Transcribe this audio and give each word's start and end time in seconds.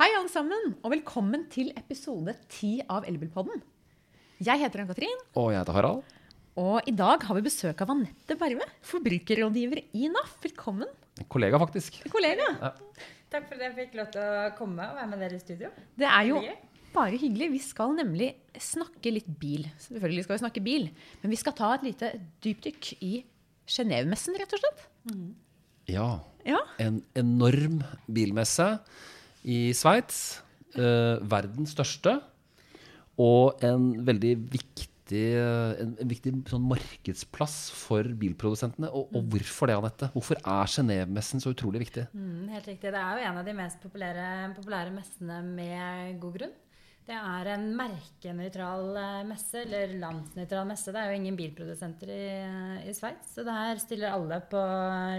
Hei, 0.00 0.08
alle 0.16 0.30
sammen, 0.32 0.74
og 0.80 0.94
velkommen 0.94 1.42
til 1.52 1.74
episode 1.76 2.32
10 2.48 2.86
av 2.88 3.04
Elbilpodden. 3.08 3.60
Jeg 4.40 4.62
heter 4.62 4.80
Ann-Katrin, 4.82 5.18
Og 5.36 5.50
jeg 5.52 5.60
heter 5.60 5.76
Harald. 5.76 6.02
og 6.56 6.88
i 6.88 6.94
dag 6.96 7.22
har 7.22 7.34
vi 7.36 7.42
besøk 7.44 7.82
av 7.84 7.90
Anette 7.92 8.36
Berve, 8.40 8.64
forbrukerrådgiver 8.80 9.82
i 9.92 10.08
NAF. 10.08 10.38
Velkommen, 10.42 10.88
En 11.20 11.26
kollega, 11.28 11.58
faktisk. 11.58 12.00
En 12.06 12.10
kollega. 12.10 12.46
Takk 13.30 13.46
for 13.48 13.54
at 13.56 13.60
jeg 13.60 13.74
fikk 13.76 13.94
lov 13.98 14.10
til 14.10 14.22
å 14.22 14.56
komme 14.56 14.88
og 14.88 14.96
være 14.96 15.10
med 15.10 15.20
dere 15.20 15.36
i 15.36 15.38
studio. 15.38 15.68
Det 15.98 16.08
er 16.08 16.24
jo 16.30 16.40
bare 16.94 17.18
hyggelig. 17.20 17.50
Vi 17.52 17.58
skal 17.58 17.92
nemlig 17.94 18.34
snakke 18.56 19.12
litt 19.12 19.28
bil. 19.38 19.68
Selvfølgelig 19.78 20.24
skal 20.24 20.36
vi 20.38 20.44
snakke 20.46 20.64
bil, 20.64 20.90
men 21.20 21.30
vi 21.30 21.36
skal 21.36 21.52
ta 21.52 21.74
et 21.74 21.84
lite 21.84 22.14
dypdykk 22.40 23.02
i 23.02 23.24
Genévemessen, 23.68 24.34
rett 24.40 24.56
og 24.56 24.64
slett. 24.64 24.88
Ja. 25.86 26.08
Ja, 26.46 26.64
En 26.78 27.02
enorm 27.14 27.82
bilmesse 28.08 28.78
i 29.44 29.70
Sveits. 29.76 30.40
Eh, 30.78 31.16
verdens 31.30 31.74
største. 31.74 32.18
Og 33.20 33.60
en 33.66 33.92
veldig 34.06 34.36
viktig 34.52 34.86
en, 35.10 35.96
en 35.98 36.06
viktig 36.06 36.30
sånn 36.46 36.66
markedsplass 36.70 37.54
for 37.74 38.06
bilprodusentene. 38.20 38.86
Og, 38.94 39.10
og 39.10 39.24
hvorfor 39.32 39.66
det, 39.66 39.74
Anette? 39.80 40.08
Hvorfor 40.14 40.38
er 40.38 40.70
Genévemessen 40.70 41.42
så 41.42 41.50
utrolig 41.50 41.82
viktig? 41.82 42.04
Mm, 42.14 42.46
helt 42.54 42.68
riktig. 42.70 42.92
Det 42.94 43.00
er 43.00 43.18
jo 43.18 43.26
en 43.26 43.40
av 43.40 43.48
de 43.48 43.54
mest 43.58 43.82
populære, 43.82 44.28
populære 44.54 44.94
messene 44.94 45.40
med 45.48 46.20
god 46.22 46.38
grunn. 46.38 46.54
Det 47.10 47.16
er 47.18 47.48
en 47.56 47.66
merkenøytral 47.74 48.86
eh, 49.00 49.26
messe, 49.26 49.64
eller 49.64 49.96
landsnøytral 49.98 50.70
messe. 50.70 50.94
Det 50.94 51.02
er 51.02 51.10
jo 51.10 51.18
ingen 51.18 51.38
bilprodusenter 51.38 52.14
i, 52.14 52.24
i 52.86 52.94
Sveits, 52.94 53.34
så 53.34 53.42
der 53.46 53.82
stiller 53.82 54.14
alle 54.14 54.38
på 54.52 54.62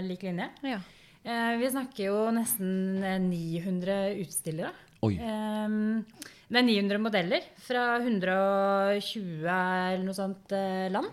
lik 0.08 0.24
linje. 0.30 0.48
ja. 0.72 0.80
Eh, 1.22 1.56
vi 1.60 1.70
snakker 1.70 2.08
jo 2.08 2.18
nesten 2.34 3.02
eh, 3.06 3.18
900 3.22 3.98
utstillere. 4.24 4.72
Oi. 5.06 5.16
Ehm, 5.18 6.02
det 6.52 6.60
er 6.60 6.66
900 6.66 7.02
modeller 7.02 7.44
fra 7.62 7.96
120 8.02 9.46
eller 9.46 10.02
noe 10.06 10.16
sånt 10.16 10.54
eh, 10.56 10.88
land. 10.92 11.10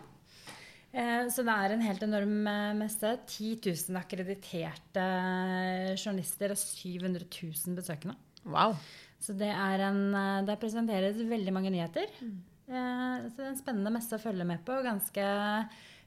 Eh, 0.90 1.28
så 1.30 1.46
det 1.46 1.54
er 1.54 1.76
en 1.76 1.86
helt 1.86 2.06
enorm 2.06 2.40
eh, 2.50 2.72
messe. 2.80 3.14
10 3.30 3.60
000 3.70 4.00
akkrediterte 4.02 5.06
eh, 5.06 5.94
journalister 5.94 6.56
og 6.56 6.62
700 6.62 7.30
000 7.30 7.78
besøkende. 7.78 8.18
Wow. 8.50 8.73
Så 9.22 9.36
det 9.38 9.52
er 9.54 9.86
en, 9.90 10.02
eh, 10.18 10.42
der 10.50 10.58
presenteres 10.62 11.22
veldig 11.30 11.54
mange 11.54 11.73
nyheter. 11.76 12.10
Eh, 12.20 13.16
så 13.30 13.36
det 13.38 13.46
er 13.46 13.54
en 13.54 13.62
spennende 13.62 13.94
messe 13.94 14.18
å 14.18 14.22
følge 14.26 14.48
med 14.50 14.66
på. 14.66 14.80
og 14.80 14.90
Ganske 14.90 15.30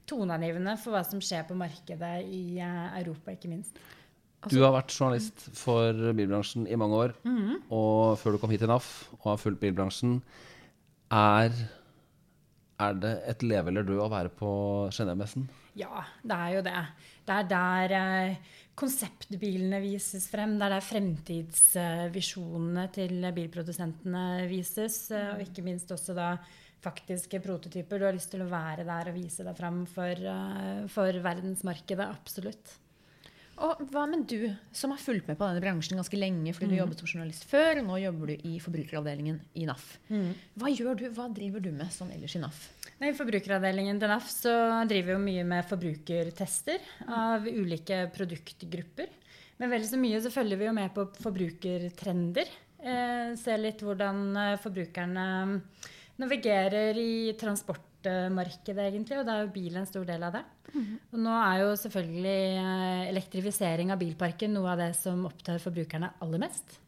toneangivende 0.08 0.76
for 0.80 0.94
hva 0.94 1.02
som 1.06 1.20
skjer 1.22 1.44
på 1.48 1.56
markedet 1.58 2.14
i 2.26 2.60
eh, 2.60 2.86
Europa, 3.02 3.34
ikke 3.34 3.50
minst. 3.52 3.76
Du 4.50 4.58
har 4.64 4.72
vært 4.74 4.90
journalist 4.90 5.44
for 5.54 5.94
bilbransjen 6.18 6.64
i 6.66 6.78
mange 6.78 6.98
år. 6.98 7.12
Og 7.70 8.18
før 8.18 8.34
du 8.34 8.40
kom 8.42 8.50
hit 8.50 8.64
til 8.64 8.72
NAF 8.72 8.88
og 9.20 9.28
har 9.30 9.38
fulgt 9.38 9.60
bilbransjen, 9.62 10.16
er, 11.14 11.52
er 12.82 12.96
det 12.98 13.12
et 13.30 13.44
leve 13.46 13.70
eller 13.70 13.86
dø 13.86 14.00
å 14.02 14.10
være 14.10 14.32
på 14.34 14.50
Genévemessen? 14.96 15.46
Ja, 15.78 16.02
det 16.26 16.36
er 16.36 16.50
jo 16.56 16.64
det. 16.66 16.80
Det 17.28 17.36
er 17.36 17.46
der 17.52 17.94
eh, 17.96 18.40
konseptbilene 18.76 19.78
vises 19.84 20.26
frem. 20.32 20.56
Det 20.58 20.66
er 20.66 20.74
der 20.74 20.88
fremtidsvisjonene 20.88 22.84
til 22.92 23.14
bilprodusentene 23.36 24.24
vises. 24.50 24.96
eh, 25.14 25.30
og 25.36 25.40
ikke 25.46 25.64
minst 25.64 25.92
også 25.94 26.12
da 26.18 26.28
faktiske 26.82 27.40
prototyper. 27.42 27.98
Du 27.98 28.06
har 28.08 28.16
lyst 28.16 28.32
til 28.34 28.44
å 28.44 28.50
være 28.50 28.86
der 28.88 29.10
og 29.10 29.18
vise 29.18 29.46
deg 29.46 29.58
frem 29.58 29.84
for, 29.86 30.12
eh, 30.12 30.86
for 30.92 31.20
verdensmarkedet. 31.24 32.08
Absolutt. 32.08 32.78
Og 33.62 33.82
hva 33.92 34.06
med 34.08 34.24
du, 34.26 34.48
som 34.74 34.90
har 34.90 34.98
fulgt 34.98 35.28
med 35.28 35.36
på 35.38 35.46
denne 35.46 35.62
bransjen 35.62 35.98
ganske 35.98 36.18
lenge 36.18 36.54
fordi 36.56 36.72
du 36.72 36.78
jobbet 36.80 37.02
som 37.02 37.10
journalist 37.10 37.44
før, 37.46 37.82
og 37.82 37.86
nå 37.90 37.98
jobber 38.00 38.32
du 38.32 38.48
i 38.48 38.56
forbrukeravdelingen 38.64 39.38
i 39.60 39.66
NAF. 39.68 39.84
Hva 40.58 40.72
gjør 40.72 40.98
du, 40.98 41.04
hva 41.14 41.28
driver 41.36 41.62
du 41.62 41.70
med 41.70 41.92
sånn 41.94 42.10
ellers 42.16 42.34
i 42.34 42.42
NAF? 42.42 42.62
I 43.02 43.12
forbrukeravdelingen 43.18 44.00
til 44.00 44.10
NAF 44.10 44.28
så 44.32 44.54
driver 44.88 45.18
vi 45.18 45.26
mye 45.28 45.46
med 45.52 45.68
forbrukertester 45.68 46.82
av 47.06 47.46
ulike 47.46 48.06
produktgrupper. 48.16 49.14
Men 49.60 49.70
vel 49.70 49.86
så 49.86 50.00
mye 50.00 50.18
så 50.24 50.32
følger 50.34 50.58
vi 50.58 50.66
jo 50.66 50.74
med 50.74 50.94
på 50.96 51.06
forbrukertrender. 51.22 52.48
Eh, 52.82 53.34
ser 53.38 53.60
litt 53.62 53.82
hvordan 53.84 54.24
eh, 54.34 54.56
forbrukerne 54.58 55.26
navigerer 56.22 56.96
i 56.98 57.32
transportmarkedet, 57.40 58.86
egentlig. 58.88 59.18
Og 59.20 59.26
da 59.28 59.36
er 59.40 59.46
jo 59.46 59.52
bil 59.54 59.76
en 59.80 59.88
stor 59.88 60.06
del 60.08 60.22
av 60.26 60.36
det. 60.38 60.44
Og 61.12 61.18
nå 61.20 61.32
er 61.36 61.62
jo 61.64 61.72
selvfølgelig 61.76 62.38
eh, 62.62 63.02
elektrifisering 63.10 63.92
av 63.92 64.00
bilparken 64.00 64.54
noe 64.56 64.72
av 64.72 64.80
det 64.80 64.92
som 64.96 65.26
opptar 65.28 65.60
forbrukerne 65.62 66.12
aller 66.24 66.40
mest. 66.46 66.78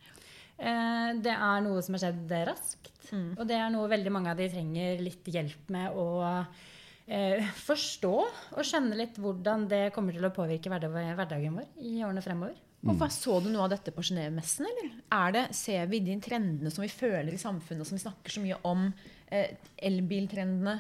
Eh, 0.57 1.11
Det 1.21 1.35
er 1.35 1.65
noe 1.67 1.83
som 1.85 1.97
har 1.99 2.07
skjedd 2.07 2.33
raskt. 2.49 2.91
Og 3.15 3.45
det 3.47 3.59
er 3.61 3.69
noe 3.71 3.91
veldig 3.93 4.11
mange 4.15 4.31
av 4.33 4.39
de 4.41 4.49
trenger 4.49 5.03
litt 5.05 5.27
hjelp 5.29 5.69
med 5.75 5.93
å 6.01 6.07
eh, 7.07 7.45
forstå 7.67 8.13
og 8.57 8.63
skjønne 8.65 8.97
litt 8.97 9.19
hvordan 9.21 9.67
det 9.71 9.91
kommer 9.95 10.17
til 10.17 10.25
å 10.25 10.33
påvirke 10.35 10.73
hverdag- 10.73 11.13
hverdagen 11.19 11.59
vår 11.61 11.69
i 11.85 11.99
årene 12.03 12.23
fremover. 12.25 12.57
Og 12.85 12.97
hva 13.01 13.07
Så 13.13 13.39
du 13.45 13.47
noe 13.49 13.65
av 13.65 13.71
dette 13.73 13.93
på 13.97 14.03
Genévemessen? 14.05 14.67
eller? 14.69 14.91
Er 15.13 15.31
det, 15.33 15.45
Ser 15.57 15.87
vi 15.89 16.01
de 16.05 16.17
trendene 16.21 16.71
som 16.73 16.83
vi 16.85 16.89
føler 16.93 17.33
i 17.33 17.41
samfunnet, 17.41 17.87
som 17.89 17.97
vi 17.97 18.03
snakker 18.03 18.35
så 18.35 18.43
mye 18.45 18.59
om? 18.65 18.89
Eh, 19.33 19.49
elbiltrendene. 19.89 20.75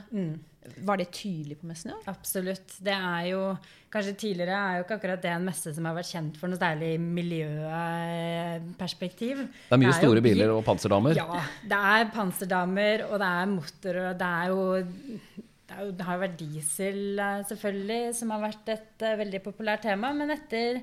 Var 0.84 0.96
det 0.96 1.12
tydelig 1.12 1.58
på 1.60 1.66
messen 1.68 1.90
Ja? 1.92 1.96
Absolutt. 2.08 2.70
Det 2.84 2.94
er 2.94 3.26
jo 3.32 3.56
Kanskje 3.94 4.14
tidligere 4.18 4.58
er 4.58 4.78
jo 4.78 4.82
ikke 4.82 4.96
akkurat 4.98 5.22
det 5.22 5.30
en 5.30 5.44
messe 5.46 5.70
som 5.76 5.84
har 5.86 5.94
vært 5.94 6.10
kjent 6.10 6.34
for 6.40 6.50
noe 6.50 6.58
særlig 6.58 6.98
miljøperspektiv. 6.98 9.36
Det 9.46 9.76
er 9.76 9.78
mye 9.78 9.92
jo 9.92 10.00
store 10.00 10.18
jo, 10.18 10.24
biler 10.24 10.50
og 10.50 10.66
panserdamer. 10.66 11.14
Ja. 11.14 11.30
Det 11.62 11.78
er 11.94 12.10
panserdamer, 12.10 13.06
og 13.06 13.22
det 13.22 13.28
er 13.28 13.46
motor, 13.52 13.94
og 14.02 14.18
det 14.18 14.30
er 14.40 14.46
jo 14.50 14.58
det, 14.74 15.70
er 15.76 15.80
jo, 15.84 15.94
det 15.94 16.02
har 16.08 16.14
jo 16.18 16.24
vært 16.24 16.40
diesel, 16.40 16.98
eh, 17.22 17.46
selvfølgelig, 17.52 18.02
som 18.18 18.26
har 18.34 18.42
vært 18.48 18.66
et 18.74 18.98
eh, 19.06 19.20
veldig 19.22 19.40
populært 19.46 19.86
tema. 19.86 20.10
Men 20.18 20.34
etter, 20.34 20.82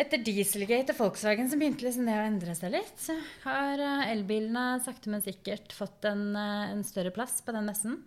etter 0.00 0.22
Dieselgate 0.24 0.94
og 0.94 1.00
Volkswagen 1.00 1.50
så 1.50 1.58
begynte 1.60 1.84
liksom 1.84 2.06
det 2.08 2.16
å 2.16 2.24
endre 2.24 2.54
seg 2.56 2.72
litt. 2.74 2.94
Så 3.00 3.16
har 3.44 3.82
eh, 3.82 4.04
elbilene 4.12 4.80
sakte, 4.84 5.12
men 5.12 5.24
sikkert 5.24 5.74
fått 5.76 6.06
en, 6.08 6.30
eh, 6.38 6.72
en 6.72 6.84
større 6.86 7.12
plass 7.14 7.40
på 7.44 7.54
den 7.56 7.68
messen. 7.68 7.98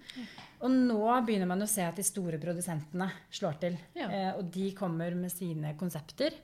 Og 0.65 0.71
nå 0.73 1.03
begynner 1.27 1.49
man 1.49 1.61
å 1.61 1.69
se 1.69 1.85
at 1.85 1.99
de 1.99 2.05
store 2.05 2.39
produsentene 2.41 3.09
slår 3.29 3.61
til. 3.61 3.77
Ja. 3.97 4.09
Eh, 4.09 4.31
og 4.39 4.49
de 4.55 4.71
kommer 4.77 5.15
med 5.17 5.33
sine 5.33 5.75
konsepter 5.79 6.35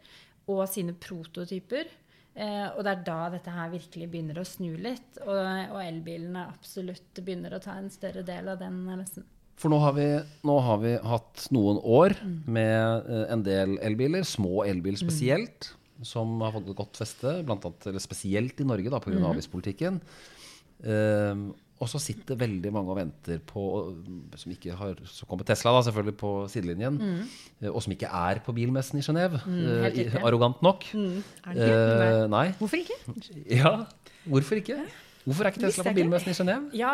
og 0.52 0.68
sine 0.69 0.94
prototyper. 0.97 1.90
Eh, 2.31 2.68
og 2.78 2.85
det 2.85 2.94
er 2.94 3.06
da 3.08 3.19
dette 3.34 3.52
her 3.52 3.73
virkelig 3.73 4.08
begynner 4.12 4.40
å 4.40 4.47
snu 4.47 4.72
litt. 4.79 5.19
Og, 5.25 5.41
og 5.73 5.81
elbilene 5.84 6.47
absolutt 6.53 7.23
begynner 7.23 7.58
å 7.58 7.63
ta 7.63 7.79
en 7.79 7.91
større 7.94 8.23
del 8.28 8.52
av 8.53 8.62
den 8.62 8.84
messen. 8.88 9.28
For 9.60 9.70
nå 9.70 9.78
har, 9.84 9.94
vi, 9.98 10.08
nå 10.48 10.58
har 10.66 10.80
vi 10.82 10.96
hatt 11.06 11.48
noen 11.54 11.78
år 11.84 12.16
med 12.50 13.10
eh, 13.12 13.26
en 13.34 13.44
del 13.46 13.76
elbiler, 13.86 14.26
små 14.26 14.64
elbiler 14.66 14.98
spesielt, 15.02 15.74
som 16.06 16.40
har 16.42 16.56
fått 16.56 16.72
et 16.72 16.78
godt 16.80 17.02
feste, 17.02 17.36
blant 17.46 17.66
annet, 17.68 17.90
eller 17.92 18.02
spesielt 18.02 18.62
i 18.62 18.66
Norge 18.66 18.90
da, 18.90 19.02
pga. 19.04 19.20
Mm. 19.20 19.28
avgiftspolitikken. 19.34 20.00
Um, 20.82 21.52
og 21.82 21.90
så 21.90 21.98
sitter 22.02 22.38
veldig 22.38 22.72
mange 22.74 22.94
og 22.94 22.98
venter 23.00 23.40
på 23.46 23.62
som 24.38 24.52
ikke 24.54 24.76
har, 24.78 25.00
Så 25.10 25.26
kommer 25.30 25.46
Tesla 25.46 25.74
da, 25.74 25.82
selvfølgelig 25.88 26.18
på 26.20 26.32
sidelinjen, 26.54 27.00
eh, 27.62 27.70
og 27.72 27.82
som 27.82 27.94
ikke 27.96 28.10
er 28.10 28.42
på 28.46 28.54
bilmessen 28.54 29.02
i 29.02 29.06
Genéve. 29.06 29.42
Mm, 29.50 30.18
arrogant 30.22 30.62
nok. 30.62 30.86
Er 30.94 31.56
det 31.58 31.70
ikke? 31.70 31.80
Uh, 31.98 32.26
nei. 32.30 32.48
Hvorfor 32.60 32.84
ikke? 32.84 33.00
Ja, 33.62 33.74
hvorfor 34.26 34.62
ikke? 34.62 34.78
Hvorfor 35.22 35.46
er 35.46 35.54
ikke 35.54 35.64
Tesla 35.68 35.86
på 35.86 35.96
bilmessen 36.00 36.34
i 36.34 36.38
Genéve? 36.38 36.70
Ja, 36.78 36.94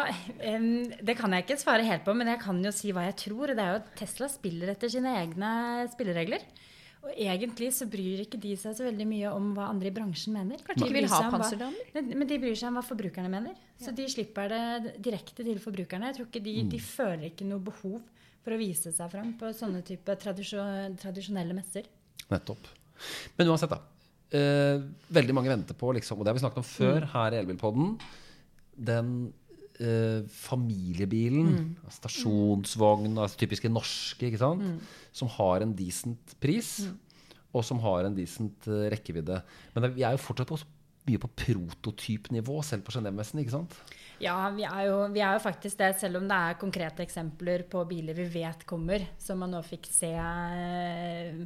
um, 0.58 0.70
Det 1.10 1.16
kan 1.20 1.34
jeg 1.34 1.46
ikke 1.46 1.60
svare 1.62 1.86
helt 1.88 2.04
på, 2.04 2.16
men 2.18 2.28
jeg 2.34 2.42
kan 2.44 2.60
jo 2.64 2.72
si 2.76 2.92
hva 2.96 3.06
jeg 3.08 3.16
tror. 3.24 3.52
og 3.52 3.56
det 3.56 3.64
er 3.64 3.76
jo 3.76 3.82
at 3.84 3.94
Tesla 4.00 4.28
spiller 4.32 4.74
etter 4.74 4.92
sine 4.92 5.14
egne 5.22 5.52
spilleregler. 5.94 6.44
Og 7.08 7.14
egentlig 7.14 7.70
så 7.78 7.86
bryr 7.88 8.24
ikke 8.26 8.40
de 8.42 8.56
seg 8.60 8.74
så 8.76 8.84
veldig 8.84 9.06
mye 9.08 9.32
om 9.32 9.52
hva 9.56 9.70
andre 9.72 9.88
i 9.88 9.96
bransjen 9.96 10.36
mener. 10.36 10.60
Kanskje 10.66 10.90
de 10.90 10.96
vil 10.98 11.08
ha 11.12 11.20
panserdamer? 11.32 12.08
Men 12.10 12.28
de 12.28 12.40
bryr 12.42 12.58
seg 12.58 12.72
om 12.72 12.80
hva 12.80 12.84
forbrukerne 12.84 13.32
mener. 13.32 13.56
Så 13.80 13.94
de 13.96 14.08
slipper 14.12 14.52
det 14.52 14.96
direkte 15.06 15.46
til 15.46 15.62
forbrukerne. 15.64 16.10
Jeg 16.12 16.20
tror 16.20 16.28
ikke 16.28 16.44
de, 16.44 16.56
de 16.74 16.82
føler 16.84 17.30
ikke 17.30 17.48
noe 17.48 17.64
behov 17.64 18.02
for 18.44 18.56
å 18.56 18.60
vise 18.60 18.92
seg 18.96 19.14
fram 19.14 19.34
på 19.40 19.54
sånne 19.56 19.84
type 19.88 20.18
tradisjonelle 20.20 21.56
messer. 21.56 21.88
Nettopp. 22.32 22.74
Men 23.38 23.54
uansett, 23.54 23.72
da. 23.72 23.80
Eh, 24.28 24.84
veldig 25.16 25.36
mange 25.36 25.52
venter 25.54 25.78
på, 25.78 25.94
liksom, 25.96 26.20
og 26.20 26.26
det 26.26 26.34
har 26.34 26.38
vi 26.38 26.44
snakket 26.44 26.60
om 26.60 26.68
før 26.68 27.06
her 27.14 27.36
i 27.36 27.38
Elbilpodden, 27.40 27.94
den 28.90 29.12
eh, 29.80 30.26
familiebilen, 30.28 31.78
stasjonsvogn, 31.96 33.14
altså 33.16 33.40
typiske 33.40 33.72
norske, 33.72 34.28
ikke 34.28 34.42
sant? 34.42 34.66
som 35.16 35.32
har 35.38 35.64
en 35.64 35.72
decent 35.78 36.36
pris, 36.44 36.90
og 37.56 37.64
som 37.66 37.80
har 37.86 38.08
en 38.08 38.18
decent 38.18 38.68
eh, 38.68 38.90
rekkevidde. 38.94 39.40
Men 39.74 39.86
det, 39.86 39.94
vi 39.96 40.04
er 40.04 40.18
jo 40.18 40.26
fortsatt 40.26 40.52
på, 40.52 40.60
mye 41.08 41.24
på 41.24 41.32
prototypnivå, 41.46 42.60
selv 42.68 42.84
på 42.84 42.98
Genévemessen, 42.98 43.40
ikke 43.40 43.56
sant? 43.56 43.80
Ja, 44.20 44.36
vi 44.52 44.66
er, 44.68 44.82
jo, 44.90 45.00
vi 45.14 45.24
er 45.24 45.38
jo 45.38 45.46
faktisk 45.46 45.80
det, 45.80 45.94
selv 46.02 46.20
om 46.20 46.28
det 46.28 46.36
er 46.36 46.60
konkrete 46.60 47.06
eksempler 47.06 47.64
på 47.72 47.86
biler 47.88 48.18
vi 48.18 48.28
vet 48.42 48.68
kommer, 48.68 49.08
som 49.22 49.40
man 49.40 49.56
nå 49.56 49.64
fikk 49.64 49.88
se 49.94 50.12
eh, 50.20 51.46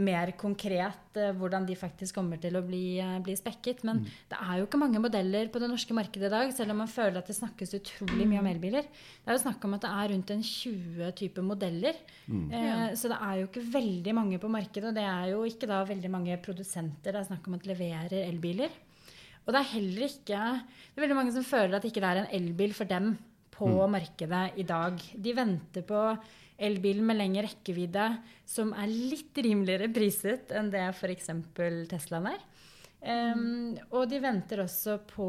mer 0.00 0.30
konkret 0.40 1.18
eh, 1.20 1.32
hvordan 1.36 1.66
de 1.68 1.74
faktisk 1.76 2.16
kommer 2.16 2.40
til 2.40 2.56
å 2.56 2.62
bli, 2.64 2.96
eh, 3.02 3.18
bli 3.24 3.34
spekket. 3.36 3.82
Men 3.84 4.00
det 4.30 4.38
er 4.38 4.58
jo 4.58 4.66
ikke 4.66 4.80
mange 4.80 5.02
modeller 5.02 5.50
på 5.52 5.60
det 5.60 5.68
norske 5.68 5.96
markedet 5.96 6.30
i 6.30 6.32
dag, 6.32 6.52
selv 6.56 6.72
om 6.72 6.80
man 6.80 6.88
føler 6.90 7.20
at 7.20 7.28
det 7.28 7.36
snakkes 7.36 7.76
utrolig 7.76 8.26
mye 8.28 8.40
om 8.40 8.48
elbiler. 8.48 8.88
Det 8.88 9.28
er 9.28 9.36
jo 9.36 9.44
snakk 9.44 9.66
om 9.68 9.76
at 9.76 9.84
det 9.84 9.90
er 9.92 10.12
rundt 10.14 10.32
en 10.32 10.46
20 10.48 11.12
typer 11.20 11.44
modeller. 11.44 11.98
Eh, 12.28 12.86
så 12.96 13.12
det 13.12 13.18
er 13.20 13.34
jo 13.42 13.50
ikke 13.50 13.66
veldig 13.74 14.14
mange 14.16 14.40
på 14.40 14.52
markedet, 14.52 14.88
og 14.88 14.96
det 14.96 15.04
er 15.04 15.26
jo 15.34 15.42
ikke 15.48 15.68
da 15.68 15.82
veldig 15.84 16.12
mange 16.12 16.40
produsenter 16.40 17.12
det 17.12 17.20
er 17.20 17.28
snakk 17.28 17.50
om 17.50 17.58
at 17.58 17.68
leverer 17.68 18.24
elbiler. 18.24 18.72
Og 19.42 19.52
det 19.52 19.58
er 19.58 19.72
heller 19.74 20.06
ikke 20.06 20.38
Det 20.38 21.00
er 21.00 21.02
veldig 21.02 21.16
mange 21.18 21.32
som 21.34 21.44
føler 21.44 21.74
at 21.76 21.84
ikke 21.84 22.00
det 22.00 22.08
er 22.08 22.20
en 22.22 22.34
elbil 22.38 22.72
for 22.76 22.88
dem 22.88 23.16
på 23.52 23.68
markedet 23.90 24.56
i 24.56 24.64
dag. 24.66 24.96
De 25.18 25.34
venter 25.36 25.84
på 25.86 25.98
elbilen 26.62 27.06
med 27.08 27.18
lengre 27.18 27.46
rekkevidde 27.48 28.06
som 28.48 28.72
er 28.78 28.90
litt 28.90 29.36
rimeligere 29.42 29.90
priset 29.92 30.52
enn 30.56 30.70
det 30.72 30.84
f.eks. 30.92 31.30
Teslaen 31.90 32.32
er. 32.32 32.40
Um, 33.02 33.74
og 33.90 34.06
de 34.12 34.20
venter 34.22 34.62
også 34.62 35.00
på 35.10 35.26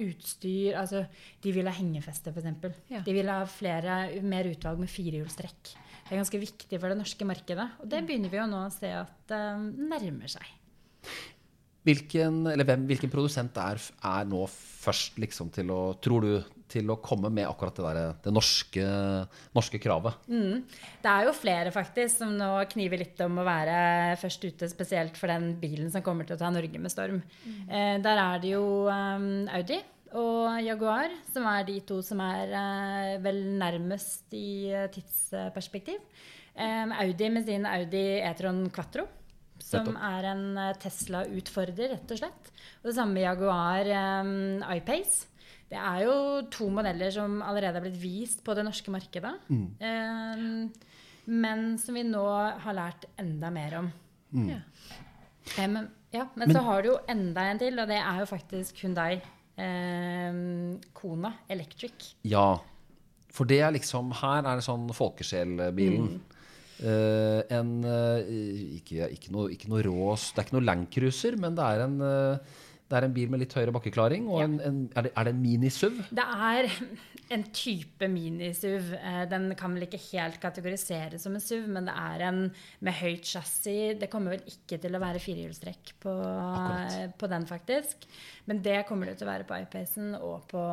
utstyr. 0.00 0.78
Altså, 0.80 1.04
de 1.44 1.52
vil 1.52 1.68
ha 1.68 1.74
hengefeste, 1.76 2.32
f.eks. 2.32 2.78
Ja. 2.88 3.02
De 3.04 3.16
vil 3.16 3.28
ha 3.28 3.42
flere, 3.50 4.02
mer 4.24 4.48
utvalg 4.48 4.80
med 4.80 4.92
firehjulstrekk. 4.92 5.74
Det 5.74 6.16
er 6.16 6.22
ganske 6.22 6.40
viktig 6.42 6.80
for 6.80 6.90
det 6.90 6.98
norske 6.98 7.26
markedet. 7.28 7.68
Og 7.84 7.92
det 7.92 8.00
begynner 8.06 8.32
vi 8.32 8.40
jo 8.40 8.48
nå 8.50 8.64
å 8.64 8.72
se 8.74 8.94
at 8.96 9.36
um, 9.36 9.68
nærmer 9.92 10.32
seg. 10.32 10.48
Hvilken, 11.86 12.42
eller 12.50 12.66
hvem, 12.68 12.86
hvilken 12.90 13.12
produsent 13.12 13.56
er, 13.60 13.80
er 14.04 14.26
nå 14.28 14.44
først 14.50 15.20
liksom 15.22 15.52
til 15.54 15.70
å, 15.72 15.80
tror 16.02 16.26
du, 16.26 16.34
til 16.70 16.90
å 16.92 16.98
komme 17.02 17.30
med 17.34 17.48
akkurat 17.48 17.76
det, 17.76 17.84
der, 17.86 18.18
det 18.26 18.32
norske, 18.34 18.84
norske 19.56 19.80
kravet? 19.82 20.18
Det 21.02 21.12
er 21.12 21.26
jo 21.26 21.36
flere 21.36 21.72
faktisk 21.74 22.20
som 22.20 22.34
nå 22.38 22.50
kniver 22.70 23.02
litt 23.02 23.22
om 23.24 23.40
å 23.40 23.46
være 23.46 24.18
først 24.20 24.44
ute, 24.46 24.68
spesielt 24.70 25.16
for 25.18 25.32
den 25.32 25.54
bilen 25.60 25.90
som 25.92 26.04
kommer 26.06 26.28
til 26.28 26.36
å 26.36 26.42
ta 26.42 26.52
Norge 26.52 26.82
med 26.82 26.92
storm. 26.92 27.22
Eh, 27.46 27.96
der 28.04 28.22
er 28.26 28.44
det 28.44 28.52
jo 28.54 28.66
um, 28.86 29.48
Audi 29.56 29.80
og 30.18 30.58
Jaguar 30.64 31.12
som 31.30 31.46
er 31.46 31.66
de 31.68 31.78
to 31.86 32.00
som 32.02 32.20
er 32.24 32.54
eh, 32.60 33.16
vel 33.22 33.40
nærmest 33.60 34.34
i 34.34 34.70
eh, 34.74 34.88
tidsperspektiv. 34.90 36.00
Eh, 36.54 36.98
Audi 37.04 37.30
med 37.30 37.46
sin 37.46 37.66
Audi 37.66 38.04
E-tron 38.18 38.64
Quattro. 38.74 39.06
Som 39.64 39.86
Nettopp. 39.86 40.04
er 40.10 40.28
en 40.32 40.44
eh, 40.58 40.76
Tesla-utfordrer, 40.82 41.94
rett 41.94 42.14
og 42.14 42.20
slett. 42.20 42.52
Og 42.80 42.90
det 42.90 42.94
samme 42.96 43.16
med 43.16 43.26
Jaguar 43.26 43.90
um, 44.24 44.62
iPace. 44.74 45.28
Det 45.70 45.78
er 45.78 46.04
jo 46.06 46.14
to 46.50 46.66
modeller 46.74 47.12
som 47.14 47.38
allerede 47.46 47.78
er 47.78 47.84
blitt 47.84 48.00
vist 48.02 48.42
på 48.46 48.56
det 48.58 48.64
norske 48.66 48.90
markedet. 48.92 49.34
Eh, 49.50 50.46
men 51.30 51.66
som 51.78 51.98
vi 51.98 52.06
nå 52.08 52.24
har 52.64 52.76
lært 52.76 53.06
enda 53.20 53.52
mer 53.54 53.76
om. 53.82 53.92
Ja. 54.48 54.62
Um, 55.58 55.76
men, 55.76 55.90
ja, 56.14 56.26
men, 56.38 56.50
så 56.54 56.62
har 56.66 56.82
du 56.82 56.92
jo 56.92 56.98
enda 57.10 57.46
en 57.50 57.60
til, 57.60 57.78
og 57.78 57.90
det 57.90 58.00
er 58.00 58.22
jo 58.22 58.26
faktisk 58.30 58.82
Hundai 58.84 59.20
Kona 60.96 61.34
Electric. 61.52 62.14
Ja. 62.24 62.54
For 63.30 63.46
det 63.46 63.60
er 63.62 63.74
liksom 63.74 64.08
Her 64.16 64.40
er 64.42 64.58
det 64.58 64.64
sånn 64.66 64.88
folkesjelbilen. 64.96 66.14
Eh, 66.80 67.40
en 67.52 67.72
uh, 67.84 68.24
ikke, 68.78 69.10
ikke, 69.12 69.30
noe, 69.34 69.50
ikke 69.52 69.68
noe 69.68 69.82
rås 69.84 70.30
Det 70.32 70.40
er 70.40 70.46
ikke 70.46 70.54
noe 70.54 70.64
Landcruiser, 70.64 71.34
men 71.36 71.58
det 71.58 71.66
er 71.66 71.82
en, 71.84 71.98
eh, 72.00 72.60
det 72.90 72.98
er 72.98 73.04
en 73.06 73.12
bil 73.14 73.30
med 73.30 73.38
litt 73.44 73.52
høyere 73.54 73.70
bakkeklaring. 73.76 74.24
Og 74.28 74.40
Ja. 74.40 74.44
en, 74.48 74.56
en, 74.66 74.78
er, 74.98 75.06
det, 75.06 75.12
er 75.16 75.24
det 75.28 75.32
en 75.36 75.42
mini-SUV? 75.44 76.00
Det 76.10 76.24
er 76.26 76.68
en 77.36 77.44
type 77.54 78.08
mini-SUV. 78.10 78.88
Eh, 78.98 79.20
Den 79.30 79.44
kan 79.54 79.76
vel 79.76 79.86
ikke 79.86 80.00
helt 80.10 80.40
kategoriseres 80.42 81.22
som 81.22 81.36
en 81.38 81.40
SUV, 81.44 81.68
men 81.70 81.86
det 81.86 81.94
er 81.94 82.24
en 82.26 82.40
med 82.82 82.96
høyt 82.98 83.24
chassis. 83.30 83.94
Det 84.00 84.08
kommer 84.10 84.34
vel 84.34 84.42
ikke 84.50 84.80
til 84.82 84.98
å 84.98 85.02
være 85.02 85.22
firehjulstrekk 85.22 85.92
på, 86.02 86.14
på 87.22 87.30
den, 87.30 87.46
faktisk. 87.46 88.08
Men 88.50 88.62
det 88.64 88.80
kommer 88.88 89.06
det 89.06 89.18
til 89.20 89.28
å 89.28 89.30
være 89.30 89.46
på 89.46 89.58
iPacen 89.62 90.14
og 90.18 90.48
på, 90.50 90.64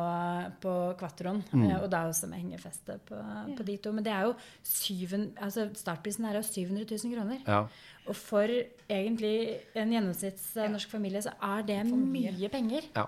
på 0.64 0.72
Quattroen. 0.98 1.44
Mm. 1.52 1.68
eh, 1.70 1.76
Og 1.84 1.86
da 1.94 2.02
også 2.10 2.26
med 2.32 2.42
hengefeste 2.42 2.98
på, 3.06 3.20
på 3.58 3.68
de 3.68 3.76
to. 3.84 3.92
Men 3.94 4.02
det 4.08 4.16
er 4.16 4.26
jo 4.26 4.34
syven, 4.66 5.30
altså 5.38 5.68
startprisen 5.78 6.26
er 6.26 6.40
jo 6.40 6.42
700 6.42 6.88
000 6.90 7.14
kroner. 7.14 7.46
Ja. 7.46 7.62
Og 8.08 8.16
for 8.16 8.48
egentlig 8.48 9.58
en 9.76 9.92
gjennomsnitts 9.92 10.46
eh, 10.56 10.70
norsk 10.72 10.90
familie 10.90 11.20
så 11.24 11.34
er 11.44 11.66
det 11.68 11.78
mye 11.92 12.50
penger. 12.52 12.88
ja. 12.96 13.06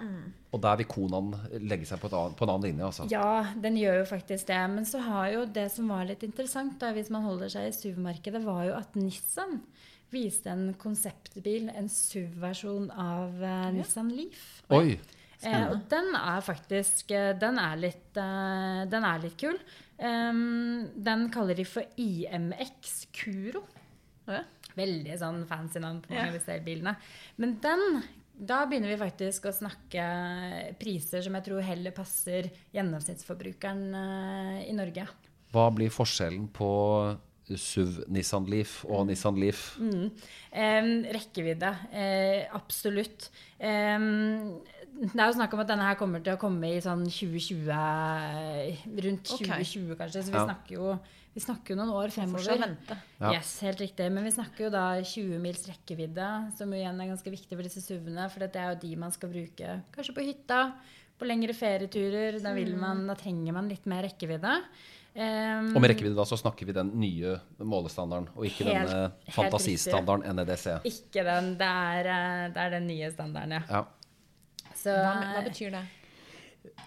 Og 0.51 0.59
der 0.65 0.81
vil 0.81 0.89
Konaen 0.91 1.29
legge 1.63 1.87
seg 1.87 2.01
på, 2.03 2.09
et 2.11 2.15
annet, 2.19 2.35
på 2.35 2.43
en 2.43 2.51
annen 2.51 2.67
linje, 2.67 2.87
altså. 2.89 3.05
Ja, 3.13 3.53
den 3.63 3.77
gjør 3.79 4.01
jo 4.01 4.09
faktisk 4.11 4.49
det. 4.49 4.59
Men 4.73 4.89
så 4.89 4.99
har 5.05 5.29
jo 5.31 5.45
det 5.47 5.69
som 5.71 5.93
var 5.93 6.09
litt 6.09 6.25
interessant, 6.27 6.75
da, 6.83 6.91
hvis 6.97 7.13
man 7.15 7.23
holder 7.23 7.53
seg 7.53 7.69
i 7.69 7.77
SUV-markedet, 7.77 8.43
var 8.43 8.65
jo 8.67 8.75
at 8.81 8.99
Nissan 8.99 9.61
viste 10.11 10.51
en 10.51 10.73
konseptbil, 10.75 11.71
en 11.71 11.87
SUV-versjon 11.87 12.91
av 12.91 13.39
eh, 13.47 13.71
Nissan 13.77 14.11
Leaf. 14.17 14.43
Oi! 14.75 14.99
Eh, 15.41 15.67
og 15.71 15.87
den 15.89 16.11
er 16.19 16.43
faktisk 16.45 17.15
eh, 17.17 17.31
Den 17.41 17.57
er 17.57 17.79
litt, 17.81 18.11
uh, 18.19 18.83
den 18.91 19.07
er 19.09 19.23
litt 19.23 19.39
kul. 19.41 19.57
Um, 19.97 20.91
den 20.97 21.29
kaller 21.33 21.57
de 21.57 21.65
for 21.69 21.87
IMX 22.01 23.07
Kuro. 23.17 23.63
Ja. 24.29 24.43
Veldig 24.81 25.19
sånn 25.21 25.45
fancy 25.51 25.83
navn 25.83 26.01
på 26.05 26.15
mange 26.15 26.31
av 26.33 26.39
disse 26.41 26.57
bilene. 26.67 26.97
Men 27.41 27.59
den 27.63 27.87
da 28.41 28.63
begynner 28.65 28.89
vi 28.95 28.97
faktisk 29.03 29.51
å 29.51 29.53
snakke 29.53 30.05
priser 30.81 31.21
som 31.27 31.35
jeg 31.37 31.45
tror 31.45 31.61
heller 31.67 31.93
passer 31.93 32.47
gjennomsnittsforbrukeren 32.73 33.83
eh, 34.01 34.63
i 34.71 34.77
Norge. 34.77 35.05
Hva 35.53 35.67
blir 35.77 35.93
forskjellen 35.93 36.47
på 36.57 36.71
SUV 37.51 38.05
Nissan 38.15 38.47
Leaf 38.49 38.79
og 38.87 39.09
Nissan 39.09 39.37
Leaf? 39.43 39.75
Em, 39.83 40.91
rekkevidde. 41.13 41.73
Eh, 41.93 42.45
absolutt. 42.57 43.29
Eh, 43.59 43.99
det 45.01 45.17
er 45.19 45.27
jo 45.27 45.37
snakk 45.37 45.53
om 45.57 45.63
at 45.65 45.71
denne 45.75 45.89
her 45.91 45.99
kommer 46.01 46.23
til 46.25 46.37
å 46.37 46.41
komme 46.41 46.71
i 46.77 46.81
sånn 46.85 47.05
2020 47.11 47.71
Rundt 49.05 49.33
Ok. 49.35 49.45
2020, 49.49 49.97
kanskje. 50.01 50.23
Så 50.23 50.31
vi 50.31 50.39
Ja. 50.39 50.47
snakker 50.47 50.71
jo 50.79 50.99
vi 51.35 51.41
snakker 51.41 51.75
jo 51.75 51.79
noen 51.79 51.93
år 51.95 52.11
fremover. 52.11 52.77
Ja. 53.21 53.33
Yes, 53.37 53.53
helt 53.63 53.79
riktig. 53.81 54.09
Men 54.11 54.25
vi 54.27 54.33
snakker 54.35 54.65
jo 54.67 54.71
da 54.75 54.85
20 54.99 55.39
mils 55.43 55.63
rekkevidde, 55.71 56.29
som 56.59 56.73
jo 56.73 56.79
igjen 56.81 56.99
er 57.01 57.11
ganske 57.13 57.31
viktig 57.31 57.55
for 57.55 57.63
disse 57.67 57.83
SUV-ene. 57.85 58.25
For 58.33 58.43
det 58.43 58.59
er 58.59 58.73
jo 58.75 58.81
de 58.83 58.95
man 58.99 59.15
skal 59.15 59.31
bruke 59.31 59.77
kanskje 59.95 60.15
på 60.17 60.25
hytta, 60.27 60.63
på 61.21 61.29
lengre 61.29 61.55
ferieturer. 61.55 62.41
Da, 62.43 62.55
vil 62.57 62.75
man, 62.81 63.05
da 63.07 63.15
trenger 63.15 63.55
man 63.55 63.71
litt 63.71 63.87
mer 63.91 64.03
rekkevidde. 64.09 64.57
Um, 65.11 65.73
Og 65.75 65.81
med 65.83 65.91
rekkevidde 65.91 66.15
da 66.19 66.23
så 66.27 66.37
snakker 66.39 66.69
vi 66.69 66.75
den 66.75 66.93
nye 67.03 67.37
målestandarden, 67.59 68.29
og 68.35 68.45
ikke 68.47 68.67
Helt- 68.69 68.91
denne 68.91 69.33
fantasistandarden 69.35 70.27
E 70.27 70.35
NEDC. 70.35 70.67
Ikke 70.87 71.25
den. 71.27 71.57
Det 71.59 71.67
er, 71.67 72.11
eh, 72.11 72.45
det 72.55 72.63
er 72.67 72.71
den 72.79 72.87
nye 72.87 73.11
standarden, 73.11 73.57
ja. 73.59 73.63
Ja. 73.71 73.85
Så, 74.75 74.95
Hva, 74.95 75.15
hva 75.35 75.43
betyr 75.47 75.75
det? 75.75 75.83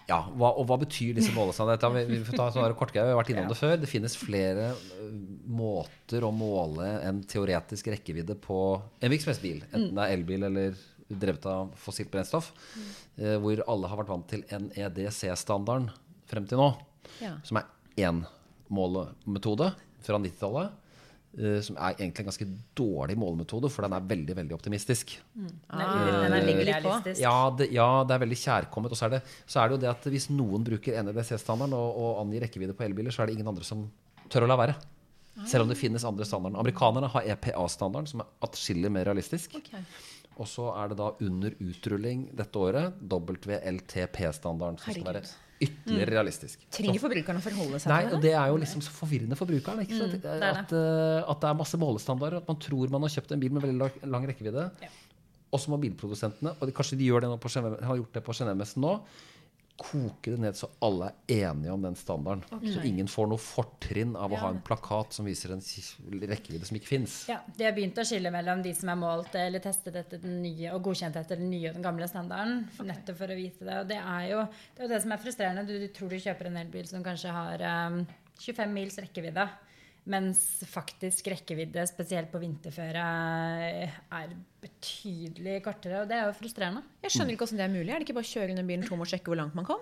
Ja, 0.08 0.18
hva, 0.36 0.50
og 0.60 0.66
hva 0.68 0.76
betyr 0.82 1.16
disse 1.16 1.32
målestandardene? 1.32 2.02
Vi, 2.04 2.18
vi 2.18 2.26
får 2.28 2.36
ta 2.36 2.66
kortgreier, 2.76 3.08
vi 3.08 3.14
har 3.14 3.20
vært 3.22 3.30
innom 3.32 3.48
det 3.48 3.56
før. 3.56 3.76
Det 3.80 3.88
finnes 3.88 4.16
flere 4.20 4.72
måter 5.48 6.26
å 6.26 6.32
måle 6.34 6.88
en 7.08 7.22
teoretisk 7.28 7.88
rekkevidde 7.94 8.36
på 8.44 8.58
en 9.00 9.12
virksomhetsbil. 9.12 9.62
Enten 9.72 9.94
det 9.96 10.04
er 10.04 10.16
elbil 10.18 10.46
eller 10.50 10.76
drevet 11.08 11.46
av 11.48 11.72
fossilt 11.80 12.10
brennstoff. 12.12 12.52
eh, 13.16 13.36
hvor 13.40 13.62
alle 13.68 13.90
har 13.90 14.00
vært 14.02 14.12
vant 14.12 14.28
til 14.28 14.44
NEDC-standarden 14.50 15.90
frem 16.28 16.46
til 16.48 16.60
nå. 16.60 16.70
Ja. 17.22 17.36
Som 17.44 17.60
er 17.60 17.68
én 18.00 18.24
målemetode 18.72 19.72
fra 20.04 20.20
90-tallet. 20.20 20.83
Eh, 21.38 21.58
som 21.64 21.76
er 21.76 21.98
egentlig 21.98 22.24
en 22.24 22.30
ganske 22.30 22.46
dårlig 22.78 23.16
målemetode, 23.20 23.70
for 23.72 23.86
den 23.86 23.96
er 23.96 24.08
veldig 24.14 24.36
veldig 24.40 24.56
optimistisk. 24.56 25.16
den 25.34 25.52
Ah, 25.68 25.82
er, 25.82 26.30
den 26.30 26.36
er 26.38 26.64
litt. 26.70 27.20
Ja 27.22 27.36
det, 27.58 27.70
ja, 27.74 27.88
det 28.06 28.16
er 28.16 28.24
veldig 28.24 28.40
kjærkommet. 28.40 28.94
Og 28.94 29.00
så 29.00 29.08
er 29.08 29.16
det, 29.16 29.22
så 29.46 29.60
er 29.60 29.68
det 29.68 29.78
jo 29.78 29.82
det 29.84 29.92
at 29.92 30.10
hvis 30.14 30.30
noen 30.32 30.66
bruker 30.66 30.98
NEDC-standarden 31.02 31.76
og, 31.78 32.00
og 32.00 32.24
angir 32.24 32.46
rekkevidde 32.46 32.76
på 32.78 32.86
elbiler, 32.88 33.14
så 33.14 33.24
er 33.24 33.30
det 33.30 33.38
ingen 33.38 33.52
andre 33.54 33.66
som 33.66 33.86
tør 34.32 34.46
å 34.46 34.50
la 34.50 34.58
være. 34.60 34.76
Selv 35.50 35.64
om 35.64 35.70
det 35.70 35.78
finnes 35.80 36.04
andre 36.06 36.26
standarder. 36.28 36.60
Amerikanerne 36.62 37.08
har 37.10 37.26
EPA-standarden, 37.34 38.06
som 38.06 38.22
er 38.22 38.28
atskillig 38.46 38.90
mer 38.94 39.08
realistisk. 39.08 39.56
Okay. 39.58 39.82
Og 40.38 40.46
så 40.50 40.68
er 40.78 40.90
det 40.90 40.98
da 40.98 41.12
under 41.22 41.54
utrulling 41.62 42.28
dette 42.34 42.58
året 42.58 43.00
WLTP-standarden, 43.02 44.78
som 44.82 44.94
skal 44.94 45.06
være 45.06 45.24
Ytterligere 45.64 46.14
realistisk. 46.16 46.66
Trenger 46.74 47.02
forbrukerne 47.02 47.40
å 47.40 47.44
forholde 47.44 47.80
seg 47.82 47.92
Nei, 47.92 48.00
til 48.04 48.14
det? 48.16 48.20
det 48.26 48.34
er 48.40 48.52
jo 48.52 48.58
liksom 48.62 48.82
så 48.84 48.94
forvirrende 48.94 49.38
for 49.38 49.50
brukeren. 49.50 49.84
Mm, 49.84 50.02
det 50.12 50.20
det. 50.24 50.50
At, 50.50 50.74
eh, 50.76 51.30
at 51.32 51.44
det 51.44 51.50
er 51.50 51.58
masse 51.58 51.80
målestandarder. 51.80 52.42
At 52.42 52.50
man 52.50 52.60
tror 52.62 52.92
man 52.94 53.06
har 53.06 53.14
kjøpt 53.16 53.34
en 53.36 53.42
bil 53.42 53.54
med 53.56 53.66
veldig 53.66 53.80
lang, 53.80 53.98
lang 54.16 54.28
rekkevidde. 54.30 54.66
Ja. 54.84 54.92
Og 55.54 55.62
så 55.62 55.70
må 55.70 55.78
bilprodusentene, 55.82 56.56
og 56.58 56.66
de, 56.66 56.74
kanskje 56.74 56.98
de 56.98 57.12
det 57.22 57.30
på 57.40 57.50
har 57.54 58.00
gjort 58.00 58.16
det 58.16 58.24
på 58.26 58.34
Genévemessen 58.34 58.82
nå, 58.82 58.96
koke 59.76 60.30
det 60.30 60.38
ned 60.38 60.54
så 60.54 60.68
alle 60.86 61.08
er 61.26 61.48
enige 61.50 61.72
om 61.74 61.82
den 61.82 61.96
standarden. 61.98 62.44
Så 62.70 62.84
ingen 62.86 63.08
får 63.10 63.26
noe 63.32 63.42
fortrinn 63.42 64.12
av 64.16 64.30
å 64.30 64.34
Ja. 64.36 64.40
ha 64.44 64.50
en 64.54 64.60
plakat 64.62 65.12
som 65.12 65.26
viser 65.26 65.50
en 65.52 65.60
rekkevidde 65.60 66.64
som 66.68 66.76
ikke 66.78 66.86
fins. 66.92 67.16
Ja, 67.28 67.40
De 67.56 67.64
har 67.64 67.72
begynt 67.72 67.98
å 67.98 68.04
skille 68.06 68.30
mellom 68.30 68.62
de 68.62 68.72
som 68.74 68.88
er 68.88 68.94
målt 69.00 69.34
eller 69.34 69.58
testet 69.58 69.96
etter 69.96 70.18
den 70.22 70.40
nye 70.42 70.70
og 70.72 70.82
godkjent 70.84 71.16
etter 71.16 71.36
den 71.36 71.50
nye 71.50 71.68
og 71.70 71.74
den 71.74 71.82
gamle 71.82 72.06
standarden. 72.08 72.68
Nettopp 72.86 73.16
for 73.18 73.26
å 73.26 73.36
vise 73.36 73.64
det. 73.66 73.78
Og 73.80 73.88
det 73.88 73.98
er 73.98 74.30
jo 74.30 74.40
det, 74.46 74.78
er 74.78 74.82
jo 74.88 74.94
det 74.94 75.02
som 75.02 75.12
er 75.12 75.18
frustrerende. 75.18 75.66
Du, 75.66 75.78
du 75.78 75.88
tror 75.88 76.08
du 76.08 76.16
kjøper 76.16 76.46
en 76.46 76.56
elbil 76.56 76.86
som 76.86 77.02
kanskje 77.02 77.32
har 77.34 77.88
um, 77.90 78.06
25 78.38 78.72
mils 78.72 78.96
rekkevidde. 78.98 79.48
Mens 80.04 80.38
faktisk 80.68 81.30
rekkevidde, 81.32 81.86
spesielt 81.88 82.28
på 82.28 82.40
vinterføre, 82.42 83.04
er 84.12 84.34
betydelig 84.60 85.62
kortere. 85.64 86.02
Og 86.02 86.10
det 86.10 86.18
er 86.18 86.26
jo 86.28 86.34
frustrerende. 86.36 86.82
Jeg 87.06 87.14
skjønner 87.14 87.32
ikke 87.32 87.46
hvordan 87.46 87.62
det 87.62 87.64
er 87.64 87.72
mulig. 87.72 87.88
Er 87.88 88.02
det 88.02 88.08
ikke 88.08 88.18
bare 88.18 88.28
å 88.28 88.32
kjøre 88.34 88.52
under 88.52 88.66
bilen 88.68 88.84
tom 88.88 89.04
og 89.04 89.08
sjekke 89.08 89.32
hvor 89.32 89.40
langt 89.40 89.56
man 89.56 89.68
kom? 89.68 89.80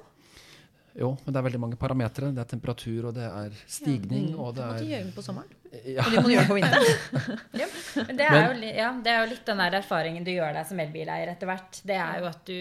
Jo, 0.92 1.14
men 1.24 1.32
det 1.32 1.40
er 1.40 1.46
veldig 1.46 1.60
mange 1.62 1.78
parametere. 1.80 2.30
Det 2.36 2.42
er 2.42 2.48
temperatur, 2.50 3.08
og 3.08 3.14
det 3.16 3.24
er 3.24 3.54
stigning, 3.64 4.32
og 4.36 4.52
det 4.56 4.66
må 4.66 4.74
du 4.76 4.84
er 4.84 4.90
gjøre 4.90 5.06
det 5.08 5.14
på 5.16 5.24
sommeren. 5.24 5.54
ja. 5.88 6.04
Og 6.04 6.12
du 6.12 6.18
må 6.20 6.32
gjøre 6.34 6.42
det 6.42 6.50
på 6.50 6.58
vinteren. 6.58 6.98
Ja, 7.62 7.68
men 8.08 8.18
det, 8.18 8.26
er 8.26 8.42
jo, 8.42 8.72
ja, 8.76 8.90
det 9.04 9.12
er 9.12 9.22
jo 9.22 9.30
litt 9.32 9.46
den 9.48 9.62
der 9.62 9.78
erfaringen 9.80 10.26
du 10.26 10.32
gjør 10.34 10.52
deg 10.58 10.68
som 10.68 10.82
elbileier 10.84 11.32
etter 11.32 11.48
hvert. 11.48 11.80
Det 11.88 11.96
er 11.96 12.20
jo 12.20 12.28
at 12.28 12.44
du, 12.48 12.58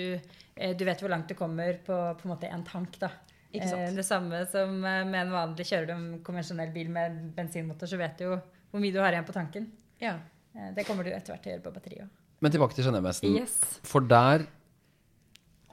eh, 0.55 0.73
du 0.79 0.85
vet 0.87 1.03
hvor 1.03 1.11
langt 1.11 1.27
du 1.31 1.35
kommer 1.37 1.77
på, 1.83 1.97
på 2.21 2.27
en 2.27 2.33
måte 2.33 2.49
en 2.49 2.63
tank. 2.67 2.95
da. 3.03 3.11
Ikke 3.51 3.67
sant? 3.67 3.81
Eh, 3.89 3.95
Det 3.95 4.05
samme 4.07 4.41
som 4.51 4.77
eh, 4.85 5.03
med 5.05 5.19
en 5.25 5.31
vanlig 5.35 5.65
kjører 5.67 5.87
du 5.89 5.93
en 5.93 6.19
konvensjonell 6.23 6.71
bil 6.73 6.89
med 6.89 7.19
bensinmotor, 7.35 7.87
så 7.91 7.97
vet 7.99 8.17
du 8.17 8.25
jo 8.29 8.37
hvor 8.71 8.79
mye 8.83 8.93
du 8.95 8.99
har 9.03 9.11
igjen 9.11 9.27
på 9.27 9.35
tanken. 9.35 9.69
Ja. 9.99 10.17
Eh, 10.55 10.71
Det 10.75 10.85
kommer 10.87 11.03
du 11.03 11.11
etter 11.11 11.33
hvert 11.35 11.43
til 11.43 11.51
å 11.51 11.55
gjøre 11.57 11.65
på 11.67 11.73
batteriet 11.75 12.05
òg. 12.07 12.09
Men 12.41 12.51
tilbake 12.51 12.73
til 12.77 12.87
Genévemessen. 12.87 13.35
Yes. 13.37 13.57
For 13.85 14.01
der 14.01 14.47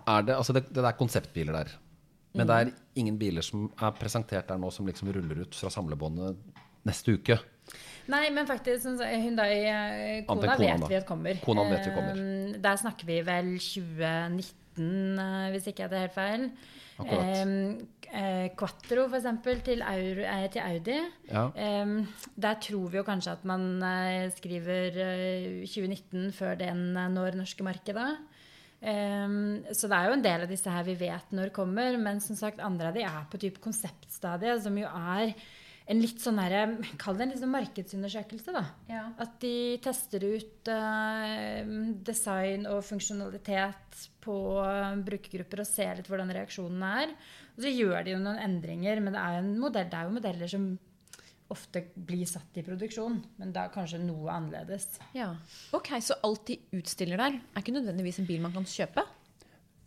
er 0.08 0.22
det 0.26 0.34
Altså, 0.36 0.52
det, 0.56 0.66
det 0.72 0.84
er 0.84 0.96
konseptbiler 0.98 1.52
der. 1.62 1.76
Men 2.34 2.46
det 2.46 2.56
er 2.60 2.72
ingen 3.00 3.16
biler 3.18 3.42
som 3.42 3.70
er 3.80 3.94
presentert 3.98 4.46
der 4.50 4.58
nå 4.60 4.68
som 4.72 4.86
liksom 4.86 5.08
ruller 5.14 5.40
ut 5.46 5.54
fra 5.56 5.70
samlebåndet 5.72 6.36
neste 6.86 7.14
uke. 7.16 7.38
Nei, 8.08 8.28
men 8.32 8.46
faktisk 8.48 8.84
sånn 8.84 9.00
Hyundai 9.00 10.22
Kona 10.28 10.54
vet 10.56 10.84
vi 10.88 10.96
at 10.96 11.06
kommer. 11.08 11.40
Konaen 11.44 11.72
vet 11.74 11.88
vi 11.88 11.94
kommer. 11.96 12.20
Eh, 12.20 12.60
Der 12.64 12.76
snakker 12.80 13.08
vi 13.08 13.18
vel 13.26 13.50
2019, 13.58 14.04
eh, 14.04 14.38
hvis 14.78 15.66
ikke 15.70 15.84
jeg 15.86 15.90
tar 15.92 16.04
helt 16.06 16.14
feil. 16.16 16.48
Akkurat. 16.98 17.28
Eh, 17.30 18.14
eh, 18.18 18.48
Quattro, 18.58 19.04
for 19.08 19.18
eksempel, 19.20 19.60
til, 19.66 19.82
Aur- 19.86 20.24
eh, 20.26 20.48
til 20.50 20.62
Audi. 20.64 20.96
Ja. 21.30 21.44
Eh, 21.54 21.92
der 22.34 22.54
tror 22.64 22.88
vi 22.90 22.98
jo 22.98 23.04
kanskje 23.06 23.36
at 23.36 23.44
man 23.46 23.68
eh, 23.82 24.30
skriver 24.34 24.98
eh, 25.04 25.66
2019 25.66 26.32
før 26.34 26.56
den 26.58 26.96
eh, 26.96 27.08
når 27.14 27.36
norske 27.38 27.62
markedet. 27.66 28.10
Um, 28.78 29.64
så 29.74 29.88
det 29.90 29.96
er 29.96 30.04
jo 30.06 30.12
en 30.14 30.22
del 30.22 30.42
av 30.44 30.50
disse 30.52 30.70
her 30.70 30.84
vi 30.86 30.94
vet 31.00 31.32
når 31.34 31.50
kommer, 31.50 31.96
men 31.98 32.20
som 32.22 32.36
sagt, 32.38 32.60
andre 32.62 32.92
av 32.92 32.94
de 32.94 33.02
er 33.02 33.24
på 33.26 33.40
type 33.42 33.58
konseptstadiet, 33.64 34.60
som 34.62 34.76
jo 34.78 34.86
er 34.86 35.32
en 35.88 36.02
litt 36.02 36.20
sånn 36.20 36.38
her, 36.42 36.74
Kall 37.00 37.16
det 37.16 37.24
en 37.24 37.32
liksom 37.32 37.52
markedsundersøkelse, 37.54 38.52
da. 38.52 38.64
Ja. 38.90 39.04
At 39.24 39.38
de 39.40 39.78
tester 39.84 40.24
ut 40.28 40.68
uh, 40.68 41.62
design 42.04 42.66
og 42.68 42.82
funksjonalitet 42.84 44.02
på 44.24 44.34
eh, 44.60 44.98
brukergrupper 45.06 45.62
og 45.62 45.68
ser 45.68 45.96
litt 45.98 46.10
hvordan 46.10 46.32
reaksjonene 46.36 46.90
er. 47.02 47.14
Og 47.56 47.64
så 47.64 47.72
gjør 47.72 48.04
de 48.04 48.12
jo 48.12 48.20
noen 48.20 48.40
endringer, 48.42 49.00
men 49.00 49.16
det 49.16 49.22
er 49.24 49.48
modell, 49.48 49.88
det 49.88 49.96
er 49.96 50.10
jo 50.10 50.16
modeller 50.18 50.52
som 50.52 50.66
ofte 51.48 51.80
blir 51.96 52.28
satt 52.28 52.58
i 52.60 52.64
produksjon, 52.66 53.16
men 53.40 53.52
da 53.56 53.70
kanskje 53.72 54.02
noe 54.02 54.28
annerledes. 54.34 54.98
ja. 55.16 55.30
Ok, 55.72 55.94
Så 56.04 56.18
alt 56.22 56.44
de 56.50 56.58
utstiller 56.76 57.16
der, 57.16 57.38
er 57.40 57.64
ikke 57.64 57.72
nødvendigvis 57.72 58.20
en 58.20 58.28
bil 58.28 58.42
man 58.44 58.52
kan 58.52 58.68
kjøpe? 58.68 59.06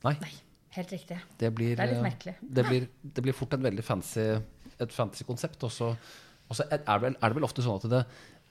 Nei, 0.07 0.15
Nei 0.23 0.33
Helt 0.71 0.91
riktig. 0.95 1.19
det 1.37 1.51
blir, 1.53 1.75
Det 1.75 1.83
er 1.83 1.91
litt 1.91 1.99
eh, 1.99 2.05
merkelig. 2.07 2.33
Det 2.41 2.63
blir, 2.65 2.87
det 3.03 3.23
blir 3.25 3.35
fort 3.35 3.53
en 3.53 3.63
veldig 3.65 3.83
fancy, 3.83 4.25
et 4.81 4.91
fantasy-konsept. 4.95 5.63
Og 5.63 5.71
så 5.77 5.93
er, 6.69 6.81
er 6.83 7.07
det 7.15 7.35
vel 7.37 7.47
ofte 7.47 7.63
sånn 7.63 7.77
at 7.79 7.85
det, 7.91 8.01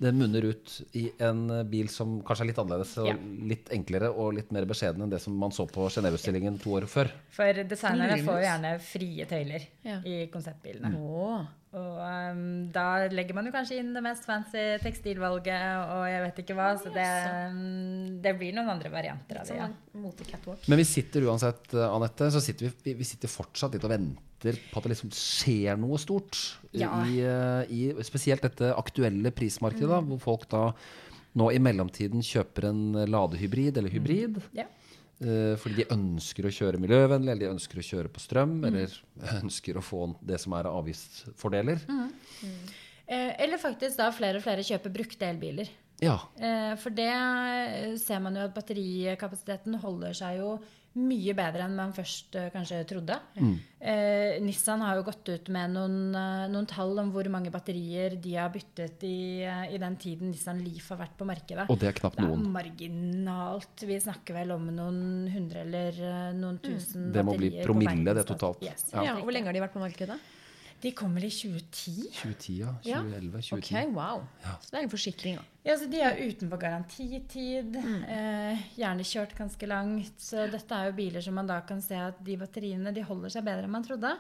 det 0.00 0.14
munner 0.16 0.46
ut 0.48 0.76
i 0.96 1.02
en 1.20 1.42
eh, 1.52 1.64
bil 1.68 1.90
som 1.92 2.18
kanskje 2.24 2.46
er 2.46 2.48
litt 2.52 2.60
annerledes 2.62 2.94
og 3.02 3.10
Ja. 3.10 3.16
litt 3.50 3.68
enklere 3.76 4.08
og 4.14 4.32
litt 4.38 4.50
mer 4.56 4.64
beskjeden 4.70 5.04
enn 5.04 5.12
det 5.12 5.20
som 5.20 5.36
man 5.36 5.52
så 5.52 5.66
på 5.68 5.84
Genéve-utstillingen 5.92 6.56
to 6.62 6.72
år 6.78 6.86
før. 6.88 7.10
For 7.36 7.52
designere 7.68 8.16
får 8.24 8.38
jo 8.40 8.46
gjerne 8.48 8.74
frie 8.80 9.26
tøyler 9.28 9.66
Ja. 9.84 9.98
i 10.08 10.22
konseptbilene. 10.32 10.94
Åh. 10.96 11.44
Og 11.70 11.98
um, 12.02 12.46
da 12.74 13.06
legger 13.12 13.36
man 13.36 13.46
jo 13.46 13.52
kanskje 13.54 13.76
inn 13.78 13.92
det 13.94 14.00
mest 14.02 14.24
fancy 14.26 14.62
tekstilvalget 14.82 15.92
og 15.94 16.00
jeg 16.10 16.22
vet 16.24 16.40
ikke 16.42 16.56
hva. 16.58 16.72
Så 16.80 16.90
det, 16.94 17.06
um, 17.52 18.16
det 18.24 18.32
blir 18.40 18.56
noen 18.56 18.72
andre 18.72 18.90
varianter 18.90 19.38
av 19.38 19.46
det. 19.46 19.58
Ja. 19.60 19.68
Sånn. 19.94 20.64
Men 20.66 20.80
vi 20.80 20.86
sitter 20.88 21.28
uansett, 21.30 21.70
eh, 21.76 21.86
Anette, 21.86 22.32
så 22.34 22.42
sitter 22.42 22.72
vi, 22.82 22.96
vi, 22.98 23.06
sitter 23.06 23.30
fortsatt 23.30 23.76
litt 23.76 23.86
og 23.86 23.94
venter 23.94 24.58
på 24.72 24.80
at 24.80 24.88
det 24.88 24.94
liksom 24.96 25.14
skjer 25.14 25.78
noe 25.78 26.00
stort. 26.02 26.40
Ja. 26.74 26.90
I, 27.06 27.22
eh, 27.22 27.70
I 27.70 28.08
spesielt 28.08 28.42
dette 28.48 28.72
aktuelle 28.74 29.30
prismarkedet, 29.34 29.92
da, 29.92 30.02
hvor 30.10 30.22
folk 30.26 30.50
da 30.50 30.64
nå 31.38 31.52
i 31.54 31.62
mellomtiden 31.62 32.24
kjøper 32.26 32.66
en 32.72 32.82
ladehybrid 33.06 33.78
eller 33.78 33.94
hybrid. 33.94 34.42
Mm. 34.42 34.58
eh, 34.58 34.79
fordi 35.20 35.82
de 35.82 35.84
ønsker 35.92 36.46
å 36.48 36.52
kjøre 36.54 36.78
miljøvennlig, 36.80 37.28
eller 37.28 37.42
de 37.44 37.50
ønsker 37.52 37.82
å 37.82 37.84
kjøre 37.84 38.12
på 38.12 38.22
strøm, 38.22 38.54
eller 38.64 38.94
ønsker 39.42 39.76
å 39.76 39.82
få 39.84 40.06
det 40.24 40.38
som 40.40 40.54
er 40.56 40.68
av 40.70 40.78
avgiftsfordeler. 40.80 41.82
Eh, 43.10 43.42
eller 43.42 43.58
faktisk 43.58 43.98
da 43.98 44.08
flere 44.14 44.38
og 44.38 44.44
flere 44.44 44.62
kjøper 44.62 44.92
brukte 44.94 45.26
elbiler. 45.26 45.70
Ja. 46.00 46.14
Eh, 46.38 46.74
for 46.80 46.94
det 46.94 47.10
eh, 47.10 47.96
ser 47.98 48.20
man 48.22 48.38
jo 48.38 48.44
at 48.46 48.54
batterikapasiteten 48.54 49.80
holder 49.82 50.14
seg 50.16 50.38
jo 50.38 50.52
mye 50.98 51.34
bedre 51.38 51.62
enn 51.68 51.76
man 51.78 51.92
først 51.94 52.34
eh, 52.34 52.48
kanskje 52.50 52.80
trodde. 52.90 53.14
Eh, 53.80 54.40
Nissan 54.42 54.82
har 54.82 54.96
jo 54.98 55.04
gått 55.06 55.28
ut 55.30 55.48
med 55.54 55.70
noen, 55.76 55.94
eh, 56.18 56.48
noen 56.50 56.66
tall 56.66 56.98
om 56.98 57.12
hvor 57.14 57.28
mange 57.30 57.52
batterier 57.54 58.16
de 58.20 58.34
har 58.34 58.50
byttet 58.50 59.04
i, 59.06 59.42
eh, 59.46 59.70
i 59.74 59.78
den 59.78 59.94
tiden 60.02 60.32
Nissan 60.32 60.58
Leaf 60.64 60.88
har 60.90 60.98
vært 61.04 61.14
på 61.20 61.28
markedet. 61.28 61.68
Og 61.70 61.78
det 61.78 61.92
er 61.92 61.96
knapt 62.00 62.18
noen. 62.18 62.42
Det 62.42 62.50
er 62.50 62.56
marginalt. 62.58 63.86
Vi 63.86 64.00
snakker 64.02 64.34
vel 64.40 64.50
om 64.56 64.66
noen 64.66 65.30
hundre 65.30 65.62
eller 65.62 66.02
noen 66.34 66.58
tusen 66.58 67.12
batterier. 67.12 67.16
Det 67.20 67.24
må 67.30 67.36
bli 67.38 67.52
promille, 67.62 68.14
det 68.18 68.26
totalt. 68.26 68.62
Yes, 68.66 68.90
Ja. 68.92 69.02
Ja, 69.10 69.14
Hvor 69.20 69.32
lenge 69.32 69.46
har 69.46 69.52
de 69.54 69.60
vært 69.60 69.72
på 69.78 69.80
markedet? 69.86 70.18
De 70.80 70.92
kom 70.96 71.12
vel 71.14 71.26
i 71.28 71.30
2010? 71.30 72.06
2010, 72.22 72.54
ja. 72.62 72.70
Ja. 72.88 73.00
2011, 73.04 73.42
2010. 73.42 73.76
Ok, 73.90 73.94
wow. 73.96 74.22
Så 74.62 74.70
det 74.72 74.78
er 74.78 74.84
en 74.86 74.92
forsikring, 74.94 75.36
da. 75.36 75.44
Ja, 75.68 75.74
så 75.76 75.88
De 75.92 76.00
er 76.00 76.20
utenfor 76.24 76.60
garantitid. 76.62 77.76
Eh, 77.76 78.62
gjerne 78.80 79.04
kjørt 79.04 79.34
ganske 79.36 79.68
langt. 79.68 80.14
Så 80.24 80.46
dette 80.50 80.72
er 80.78 80.88
jo 80.88 80.96
biler 80.96 81.20
som 81.24 81.36
man 81.36 81.50
da 81.50 81.60
kan 81.68 81.82
se 81.84 81.98
at 82.00 82.22
de 82.24 82.36
batteriene 82.40 82.94
de 82.96 83.04
holder 83.04 83.34
seg 83.36 83.44
bedre 83.44 83.68
enn 83.68 83.74
man 83.74 83.84
trodde. 83.84 84.14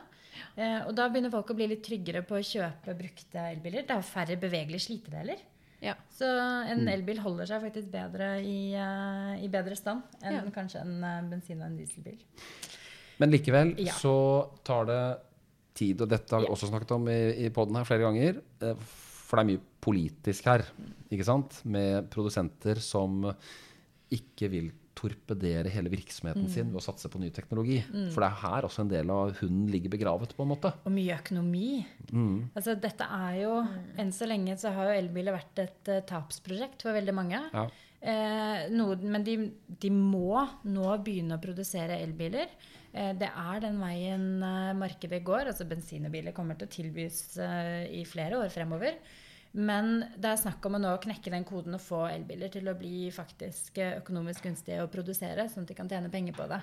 Eh, 0.56 0.82
og 0.86 0.92
da 0.96 1.08
begynner 1.08 1.32
folk 1.32 1.50
å 1.52 1.56
bli 1.56 1.70
litt 1.72 1.82
tryggere 1.86 2.22
på 2.28 2.36
å 2.36 2.44
kjøpe 2.44 2.94
brukte 2.98 3.46
elbiler. 3.54 3.86
Det 3.88 3.96
er 3.96 4.06
færre 4.12 4.36
bevegelige 4.40 4.84
slitedeler. 4.84 5.40
Ja. 5.80 5.94
Så 6.12 6.28
en 6.28 6.84
elbil 6.92 7.22
holder 7.24 7.48
seg 7.48 7.62
faktisk 7.64 7.88
bedre 7.92 8.34
i, 8.44 8.74
uh, 8.76 9.32
i 9.40 9.48
bedre 9.48 9.72
stand 9.78 10.02
enn 10.20 10.34
Ja. 10.36 10.42
kanskje 10.52 10.82
en 10.84 10.98
uh, 11.00 11.22
bensin- 11.30 11.62
og 11.62 11.70
en 11.70 11.78
dieselbil. 11.78 12.18
Men 13.18 13.30
likevel 13.32 13.74
Ja. 13.80 13.92
så 13.96 14.50
tar 14.62 14.84
det 14.84 15.00
tid, 15.74 16.00
og 16.02 16.10
dette 16.10 16.34
har 16.34 16.42
vi 16.44 16.50
også 16.50 16.70
snakket 16.70 16.96
om 16.96 17.08
i, 17.12 17.20
i 17.46 17.52
poden 17.54 17.78
her 17.78 17.88
flere 17.88 18.06
ganger. 18.08 18.42
eh, 18.62 18.90
For 19.30 19.38
det 19.38 19.44
er 19.44 19.50
mye 19.52 19.64
politisk 19.80 20.46
her, 20.50 20.64
ikke 21.10 21.26
sant? 21.26 21.60
Med 21.64 22.08
produsenter 22.10 22.80
som 22.82 23.24
ikke 24.10 24.48
vil 24.50 24.70
torpedere 25.00 25.70
hele 25.72 25.88
virksomheten 25.88 26.48
sin 26.52 26.68
ved 26.68 26.76
å 26.76 26.82
satse 26.84 27.08
på 27.08 27.20
ny 27.22 27.30
teknologi. 27.32 27.78
For 28.12 28.20
det 28.20 28.26
er 28.26 28.40
her 28.42 28.66
også 28.68 28.82
en 28.84 28.90
del 28.90 29.12
av 29.14 29.30
hunden 29.38 29.70
ligger 29.72 29.94
begravet, 29.94 30.34
på 30.36 30.44
en 30.44 30.50
måte. 30.50 30.72
Og 30.84 30.92
mye 30.92 31.14
økonomi. 31.16 31.86
Altså 32.58 32.74
dette 32.76 33.06
er 33.06 33.38
jo 33.44 33.54
Enn 33.96 34.10
så 34.12 34.28
lenge 34.28 34.58
så 34.60 34.74
har 34.76 34.90
jo 34.90 34.98
elbiler 34.98 35.38
vært 35.38 35.62
et 35.62 35.92
uh, 35.94 36.02
tapsprosjekt 36.10 36.84
for 36.84 36.92
veldig 36.98 37.14
mange. 37.16 37.40
Ja. 37.54 37.64
Eh, 38.00 38.68
noe, 38.72 38.96
men 38.96 39.24
de, 39.24 39.36
de 39.80 39.90
må 39.92 40.40
nå 40.64 40.92
begynne 41.04 41.36
å 41.36 41.42
produsere 41.42 41.98
elbiler. 42.00 42.52
Eh, 42.92 43.12
det 43.20 43.28
er 43.28 43.64
den 43.66 43.80
veien 43.82 44.28
eh, 44.40 44.70
markedet 44.78 45.20
går. 45.26 45.50
altså 45.52 45.66
Bensinbiler 45.68 46.36
kommer 46.36 46.56
til 46.56 46.70
å 46.70 46.74
tilbys 46.76 47.20
eh, 47.38 47.90
i 48.00 48.06
flere 48.08 48.40
år 48.40 48.52
fremover. 48.54 48.96
Men 49.52 50.04
det 50.14 50.30
er 50.30 50.38
snakk 50.38 50.64
om 50.68 50.78
å 50.78 50.80
nå 50.80 50.92
knekke 51.02 51.32
den 51.34 51.44
koden 51.44 51.74
og 51.74 51.82
få 51.82 52.04
elbiler 52.08 52.52
til 52.54 52.70
å 52.70 52.76
bli 52.78 53.10
faktisk 53.12 53.80
eh, 53.82 53.98
økonomisk 53.98 54.46
gunstige 54.46 54.84
å 54.84 54.90
produsere, 54.92 55.48
sånn 55.50 55.66
at 55.66 55.72
de 55.72 55.78
kan 55.78 55.90
tjene 55.90 56.12
penger 56.12 56.38
på 56.38 56.46
det. 56.50 56.62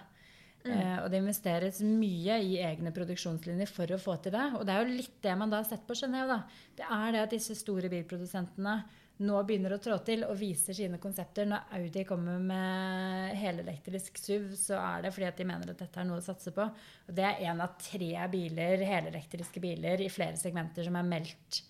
Eh, 0.68 0.98
og 1.04 1.12
det 1.12 1.22
investeres 1.22 1.80
mye 1.86 2.40
i 2.44 2.58
egne 2.66 2.92
produksjonslinjer 2.96 3.70
for 3.72 3.92
å 3.94 4.00
få 4.02 4.18
til 4.24 4.34
det. 4.36 4.46
Og 4.58 4.66
det 4.68 4.74
er 4.74 4.84
jo 4.84 4.96
litt 4.98 5.20
det 5.24 5.36
man 5.40 5.52
da 5.52 5.62
har 5.62 5.70
sett 5.70 5.86
på 5.88 5.96
Genéve. 6.00 6.42
Det 6.80 6.88
er 6.88 7.12
det 7.14 7.22
at 7.24 7.36
disse 7.36 7.56
store 7.60 7.92
bilprodusentene 7.94 8.80
nå 9.26 9.38
begynner 9.48 9.74
å 9.74 9.80
trå 9.82 9.96
til 10.06 10.26
og 10.28 10.36
viser 10.38 10.76
sine 10.78 11.00
konsepter. 11.02 11.48
Når 11.50 11.72
Audi 11.80 12.04
kommer 12.06 12.38
med 12.42 13.34
helelektrisk 13.40 14.20
SUV, 14.22 14.52
så 14.60 14.78
er 14.82 15.08
det 15.08 15.14
fordi 15.16 15.30
at 15.30 15.40
de 15.40 15.48
mener 15.50 15.72
at 15.74 15.82
dette 15.82 16.02
er 16.02 16.06
noe 16.10 16.22
å 16.22 16.26
satse 16.26 16.54
på. 16.54 16.68
Og 16.68 17.18
det 17.18 17.26
er 17.26 17.42
én 17.50 17.64
av 17.64 17.74
tre 17.82 18.12
biler, 18.34 18.86
helelektriske 18.86 19.64
biler 19.64 20.06
i 20.06 20.12
flere 20.14 20.38
segmenter 20.38 20.86
som 20.86 21.00
er 21.00 21.10
meldt 21.10 21.64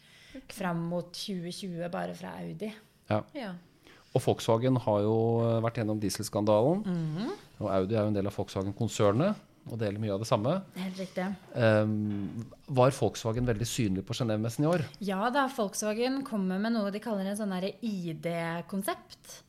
fram 0.53 0.83
mot 0.91 1.13
2020 1.15 1.87
bare 1.93 2.17
fra 2.17 2.35
Audi. 2.43 2.73
Ja. 3.07 3.21
Ja. 3.37 3.53
Og 4.15 4.23
Volkswagen 4.23 4.79
har 4.83 5.03
jo 5.05 5.17
eh, 5.45 5.59
vært 5.63 5.79
gjennom 5.81 5.99
dieselskandalen. 6.03 6.83
Mhm. 6.83 7.35
Og 7.57 7.69
Audi 7.73 7.95
er 7.95 8.03
jo 8.03 8.11
en 8.11 8.17
del 8.17 8.27
av 8.29 8.35
Volkswagen-konsernet 8.37 9.46
og 9.71 9.79
deler 9.81 10.00
mye 10.01 10.13
av 10.15 10.21
det 10.24 10.29
samme. 10.29 10.53
Helt 10.77 11.00
riktig. 11.01 11.25
Um, 11.53 12.45
var 12.79 12.95
Volkswagen 12.97 13.47
veldig 13.50 13.67
synlig 13.67 14.03
på 14.07 14.15
Genévemessen 14.17 14.65
i 14.65 14.71
år? 14.71 14.81
Ja 15.03 15.29
da, 15.33 15.47
Volkswagen 15.51 16.24
kommer 16.27 16.57
med 16.62 16.71
noe 16.75 16.93
de 16.93 17.01
kaller 17.03 17.25
en 17.27 17.39
sånn 17.39 17.55
ID-konsept. 17.57 19.43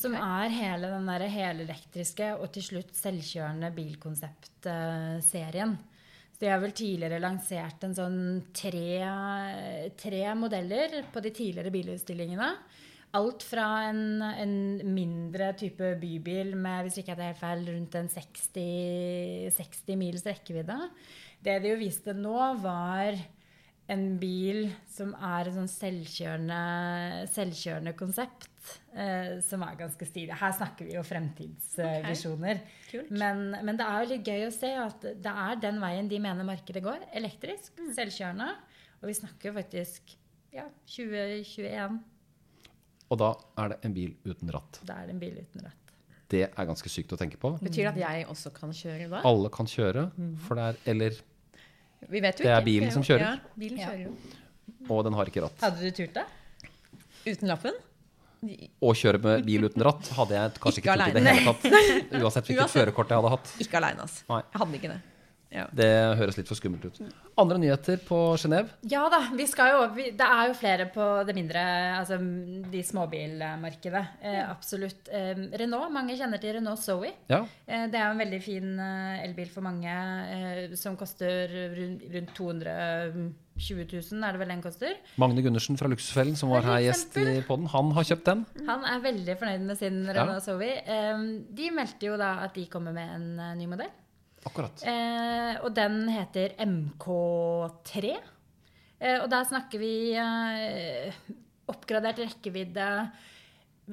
Som 0.00 0.14
er 0.14 0.48
hele 0.54 0.86
den 0.92 1.08
der 1.10 1.26
helelektriske 1.28 2.36
og 2.38 2.52
til 2.54 2.62
slutt 2.62 2.94
selvkjørende 2.96 3.70
bilkonsept-serien. 3.74 5.72
De 6.40 6.48
har 6.48 6.60
vel 6.62 6.72
tidligere 6.72 7.18
lansert 7.20 7.82
en 7.84 7.96
sånn 7.96 8.20
tre, 8.56 9.02
tre 10.00 10.22
modeller 10.38 11.04
på 11.12 11.20
de 11.20 11.30
tidligere 11.36 11.72
bilutstillingene. 11.74 12.48
Alt 13.18 13.42
fra 13.42 13.66
en, 13.88 14.20
en, 14.22 14.54
mindre 14.94 15.50
type 15.58 15.94
bybil 15.98 16.54
med 16.54 16.86
hvis 16.86 17.00
ikke 17.00 17.16
det 17.18 17.24
er 17.24 17.32
helt 17.32 17.42
feil, 17.42 17.64
rundt 17.74 17.96
en 17.98 18.10
60, 18.12 19.50
60 19.56 19.98
mils 19.98 20.26
rekkevidde. 20.28 20.78
Det 21.42 21.58
de 21.64 21.72
jo 21.72 21.80
viste 21.80 22.14
nå, 22.14 22.36
var 22.62 23.18
en 23.90 24.04
bil 24.22 24.68
som 24.86 25.10
er 25.16 25.48
et 25.48 25.56
sånn 25.56 25.70
selvkjørende, 25.70 26.60
selvkjørende 27.34 27.96
konsept. 27.98 28.46
Eh, 28.94 29.38
som 29.42 29.64
er 29.64 29.78
ganske 29.78 30.06
stilig. 30.06 30.36
Her 30.36 30.52
snakker 30.54 30.86
vi 30.86 30.94
jo 30.94 31.02
fremtidsvisjoner. 31.06 32.60
Okay. 32.86 33.06
Men, 33.10 33.48
men, 33.56 33.78
det 33.80 33.86
er 33.86 34.04
jo 34.04 34.10
litt 34.12 34.30
gøy 34.30 34.46
å 34.46 34.54
se 34.54 34.70
at 34.78 35.06
det 35.24 35.34
er 35.46 35.60
den 35.62 35.80
veien 35.82 36.10
de 36.10 36.20
mener 36.22 36.46
markedet 36.46 36.84
går. 36.84 37.08
Elektrisk, 37.18 37.72
mm. 37.80 37.92
selvkjørende. 37.98 38.50
Og 39.00 39.10
vi 39.10 39.16
snakker 39.16 39.50
jo 39.50 39.56
faktisk 39.56 40.14
ja, 40.54 40.68
2021. 40.92 41.98
Og 43.10 43.18
da 43.18 43.30
er 43.58 43.72
det 43.72 43.78
en 43.86 43.94
bil 43.94 44.12
uten 44.24 44.52
ratt. 44.54 44.80
Da 44.86 45.00
er 45.02 45.08
det 45.10 45.16
en 45.16 45.22
bil 45.22 45.38
uten 45.40 45.64
ratt. 45.66 45.94
Det 46.30 46.44
er 46.46 46.68
ganske 46.68 46.90
sykt 46.92 47.10
å 47.16 47.18
tenke 47.18 47.40
på. 47.42 47.56
Betyr 47.58 47.88
det 47.88 47.90
at 47.90 48.00
jeg 48.04 48.26
også 48.30 48.52
kan 48.54 48.70
kjøre 48.76 49.08
da? 49.10 49.22
Alle 49.26 49.50
kan 49.50 49.66
kjøre. 49.66 50.06
Mm. 50.14 50.34
For 50.44 50.58
det 50.58 50.66
er 50.68 50.78
Eller 50.92 51.18
Vi 52.06 52.22
vet 52.22 52.38
jo 52.38 52.46
det 52.46 52.52
er 52.54 52.66
bilen 52.66 52.92
som 52.94 53.02
kjører. 53.04 53.24
Ja, 53.26 53.54
bilen 53.58 53.82
kjører 53.82 54.04
jo. 54.04 54.14
Og 54.88 55.02
den 55.04 55.18
har 55.18 55.30
ikke 55.30 55.42
ratt. 55.44 55.58
Hadde 55.64 55.82
du 55.82 55.96
turt 55.96 56.14
det? 56.20 56.26
Uten 57.26 57.50
lappen? 57.50 57.80
Å 58.40 58.92
kjøre 58.96 59.18
med 59.20 59.42
bil 59.44 59.66
uten 59.68 59.84
ratt 59.84 60.06
hadde 60.16 60.38
jeg 60.38 60.52
kanskje 60.62 60.80
ikke, 60.80 60.94
ikke 60.94 61.08
turt 61.10 61.18
i 61.18 61.24
det 61.26 61.34
hele 61.34 61.50
tatt. 61.50 61.66
Uansett 62.22 62.46
hvilket 62.48 62.72
førerkort 62.72 63.10
jeg 63.12 63.20
hadde 63.20 63.32
hatt. 63.34 63.50
Ikke 63.66 63.80
aleine, 63.82 64.06
altså. 64.06 64.22
Nei. 64.30 64.38
Jeg 64.46 64.62
hadde 64.62 64.78
ikke 64.78 64.92
det. 64.94 65.00
Ja. 65.50 65.66
Det 65.74 65.88
høres 66.20 66.36
litt 66.38 66.48
for 66.50 66.58
skummelt 66.58 66.84
ut. 66.86 67.00
Andre 67.40 67.58
nyheter 67.58 67.98
på 68.06 68.16
Genéve? 68.38 68.70
Ja 68.86 69.02
da. 69.10 69.22
vi 69.34 69.46
skal 69.50 69.72
jo, 69.72 69.80
vi, 69.96 70.10
Det 70.14 70.26
er 70.26 70.50
jo 70.50 70.56
flere 70.58 70.86
på 70.94 71.06
det 71.26 71.34
mindre, 71.34 71.62
altså 71.98 72.20
de 72.20 72.82
småbilmarkedet. 72.86 74.04
Eh, 74.22 74.40
absolutt. 74.44 75.10
Eh, 75.10 75.34
Renault, 75.58 75.90
mange 75.94 76.14
kjenner 76.18 76.42
til 76.42 76.54
Renault 76.58 76.82
Zoe. 76.82 77.10
Ja. 77.30 77.42
Eh, 77.66 77.88
det 77.90 77.98
er 77.98 78.06
en 78.12 78.22
veldig 78.22 78.40
fin 78.44 78.72
eh, 78.78 79.24
elbil 79.26 79.50
for 79.50 79.66
mange, 79.66 79.94
eh, 80.36 80.76
som 80.78 80.98
koster 81.00 81.50
rundt, 81.74 82.04
rundt 82.14 82.34
220 82.38 83.88
000, 83.90 84.22
er 84.22 84.36
det 84.36 84.42
vel 84.44 84.52
den 84.54 84.62
koster. 84.64 85.00
Magne 85.20 85.42
Gundersen 85.42 85.80
fra 85.80 85.90
Luksusfellen, 85.90 86.38
som 86.38 86.52
var 86.54 86.66
her 86.68 86.84
gjest 86.86 87.18
i 87.18 87.40
poden, 87.48 87.66
han 87.74 87.90
har 87.96 88.06
kjøpt 88.06 88.30
den. 88.30 88.44
Han 88.70 88.86
er 88.86 89.02
veldig 89.02 89.38
fornøyd 89.40 89.66
med 89.66 89.82
sin 89.82 90.04
Renault 90.06 90.38
ja. 90.38 90.44
Zoe. 90.46 90.70
Eh, 90.78 91.26
de 91.58 91.72
meldte 91.74 92.12
jo 92.12 92.20
da 92.20 92.36
at 92.46 92.54
de 92.54 92.68
kommer 92.70 92.94
med 92.94 93.16
en 93.18 93.58
ny 93.58 93.66
modell. 93.70 93.90
Akkurat. 94.48 94.84
Eh, 94.88 95.58
og 95.64 95.72
den 95.76 96.02
heter 96.08 96.54
MK3. 96.64 98.14
Eh, 99.00 99.18
og 99.20 99.28
der 99.32 99.44
snakker 99.48 99.80
vi 99.80 99.94
eh, 100.16 101.20
oppgradert 101.70 102.20
rekkevidde, 102.20 102.86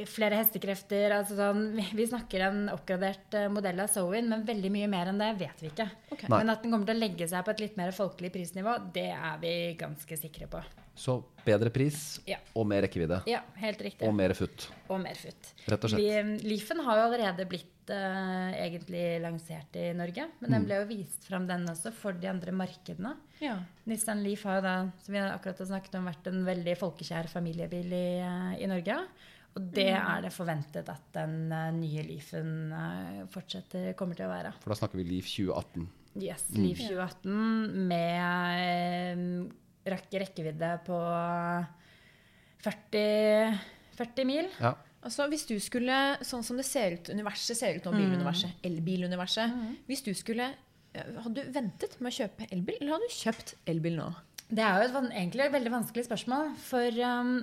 flere 0.05 0.37
hestekrefter 0.37 1.13
altså 1.15 1.37
sånn, 1.39 1.61
Vi 1.97 2.05
snakker 2.05 2.43
en 2.45 2.59
oppgradert 2.69 3.33
eh, 3.37 3.47
modell 3.49 3.79
av 3.81 3.89
Zoen, 3.91 4.27
men 4.29 4.43
veldig 4.47 4.71
mye 4.73 4.89
mer 4.91 5.11
enn 5.11 5.21
det 5.21 5.31
vet 5.39 5.63
vi 5.63 5.71
ikke. 5.71 5.87
Okay. 6.11 6.29
Men 6.33 6.53
at 6.53 6.63
den 6.63 6.75
kommer 6.75 6.89
til 6.89 6.99
å 6.99 7.03
legge 7.05 7.29
seg 7.29 7.45
på 7.45 7.55
et 7.55 7.63
litt 7.65 7.79
mer 7.79 7.95
folkelig 7.95 8.33
prisnivå, 8.35 8.75
det 8.93 9.09
er 9.15 9.39
vi 9.41 9.53
ganske 9.79 10.19
sikre 10.19 10.49
på. 10.51 10.61
Så 10.97 11.19
bedre 11.45 11.69
pris 11.73 12.17
ja. 12.25 12.39
og 12.57 12.65
mer 12.69 12.83
rekkevidde. 12.85 13.21
Ja, 13.29 13.43
helt 13.61 13.81
riktig. 13.85 14.05
Og 14.07 14.15
mer 14.17 14.33
futt. 14.37 14.69
Og 14.89 15.01
mer 15.01 15.17
futt. 15.19 15.51
Rett 15.69 15.83
og 15.85 15.93
slett. 15.93 16.45
Leafen 16.45 16.81
har 16.85 17.01
jo 17.01 17.09
allerede 17.09 17.45
blitt 17.49 17.76
egentlig 17.95 19.03
lansert 19.23 19.77
i 19.79 19.89
Norge. 19.97 20.27
Men 20.41 20.51
den 20.51 20.63
mm. 20.63 20.67
ble 20.67 20.79
jo 20.81 20.87
vist 20.89 21.27
fram, 21.27 21.47
den 21.49 21.65
også, 21.71 21.91
for 21.95 22.17
de 22.17 22.29
andre 22.31 22.53
markedene. 22.55 23.13
Ja. 23.43 23.55
Nissan 23.89 24.23
Leaf 24.25 24.43
har 24.47 24.59
jo 24.59 24.65
da, 24.65 24.75
som 25.03 25.15
vi 25.15 25.23
akkurat 25.23 25.63
har 25.63 25.69
snakket 25.71 25.97
om, 25.99 26.09
vært 26.09 26.29
en 26.31 26.43
veldig 26.47 26.75
folkekjær 26.79 27.29
familiebil 27.31 27.93
i, 27.95 28.07
uh, 28.23 28.53
i 28.59 28.69
Norge. 28.69 28.97
Og 29.57 29.69
det 29.73 29.89
mm. 29.93 30.09
er 30.13 30.25
det 30.27 30.33
forventet 30.35 30.91
at 30.93 31.05
den 31.17 31.37
uh, 31.53 31.69
nye 31.75 32.03
Leafen 32.05 32.51
fortsetter, 33.33 33.93
kommer 33.99 34.19
til 34.19 34.27
å 34.27 34.33
være. 34.33 34.53
For 34.63 34.73
da 34.73 34.79
snakker 34.81 35.01
vi 35.01 35.07
Leaf 35.11 35.31
2018? 35.31 35.87
Yes, 36.17 36.47
mm. 36.49 36.59
Leaf 36.63 36.81
2018 36.81 37.87
med 37.89 39.47
rekkevidde 39.87 40.71
på 40.87 40.99
40, 42.65 43.57
40 43.97 44.27
mil. 44.27 44.49
Ja. 44.59 44.73
Altså, 45.07 45.27
hvis 45.31 45.45
du 45.47 45.55
skulle, 45.63 45.97
sånn 46.27 46.43
som 46.43 46.57
det 46.59 46.65
ser 46.67 46.97
ut, 46.97 47.11
universet 47.15 47.55
ser 47.55 47.77
ut 47.77 47.85
nå, 47.87 47.93
biluniverset, 47.95 48.51
mm. 48.57 48.63
elbiluniverset 48.69 49.53
mm. 49.53 49.75
Hvis 49.87 50.03
du 50.03 50.13
skulle 50.17 50.51
Hadde 50.97 51.43
du 51.43 51.51
ventet 51.53 51.93
med 52.01 52.09
å 52.09 52.15
kjøpe 52.15 52.47
elbil, 52.49 52.77
eller 52.79 52.95
hadde 52.95 53.07
du 53.07 53.13
kjøpt 53.13 53.51
elbil 53.69 53.99
nå? 53.99 54.05
Det 54.47 54.63
er 54.63 54.79
jo 54.79 54.85
et, 54.87 54.95
egentlig 55.11 55.43
et 55.43 55.53
veldig 55.53 55.71
vanskelig 55.75 56.05
spørsmål. 56.07 56.47
For 56.63 56.99
um, 57.05 57.33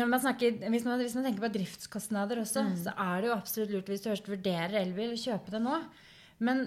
man 0.00 0.22
snakker, 0.24 0.56
hvis, 0.72 0.86
man, 0.88 0.98
hvis, 0.98 1.14
man, 1.14 1.28
tenker 1.28 1.44
på 1.44 1.52
driftskostnader 1.54 2.40
også, 2.42 2.64
mm. 2.66 2.72
så 2.88 2.94
er 3.04 3.22
det 3.22 3.30
jo 3.30 3.36
absolutt 3.36 3.74
lurt 3.76 3.92
hvis 3.92 4.02
du 4.02 4.08
først 4.10 4.30
vurderer 4.32 4.80
elbil, 4.80 5.12
å 5.14 5.20
kjøpe 5.20 5.54
det 5.54 5.60
nå. 5.62 5.78
Men 6.42 6.64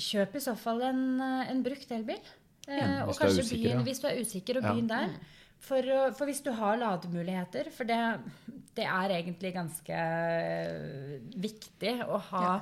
kjøp 0.00 0.38
i 0.38 0.44
så 0.46 0.54
fall 0.56 0.80
en, 0.86 1.04
en 1.20 1.60
brukt 1.66 1.92
elbil. 1.92 2.32
Eh, 2.70 3.02
og 3.04 3.12
kanskje 3.18 3.44
usikker, 3.44 3.66
byen, 3.66 3.76
ja. 3.82 3.84
hvis 3.88 4.00
du 4.00 4.08
er 4.08 4.22
usikker, 4.22 4.62
og 4.62 4.68
begynn 4.70 4.88
ja. 4.88 5.02
der. 5.02 5.36
Mm. 5.60 5.66
For, 5.68 5.86
for, 6.16 6.26
hvis 6.26 6.42
du 6.42 6.50
har 6.56 6.78
lademuligheter, 6.80 7.68
for 7.74 7.88
det, 7.88 7.98
det 8.78 8.86
er 8.88 9.12
egentlig 9.18 9.52
ganske 9.54 9.96
eh, 9.96 11.18
viktig 11.36 11.98
å 12.06 12.20
ha 12.30 12.44
ja. 12.46 12.54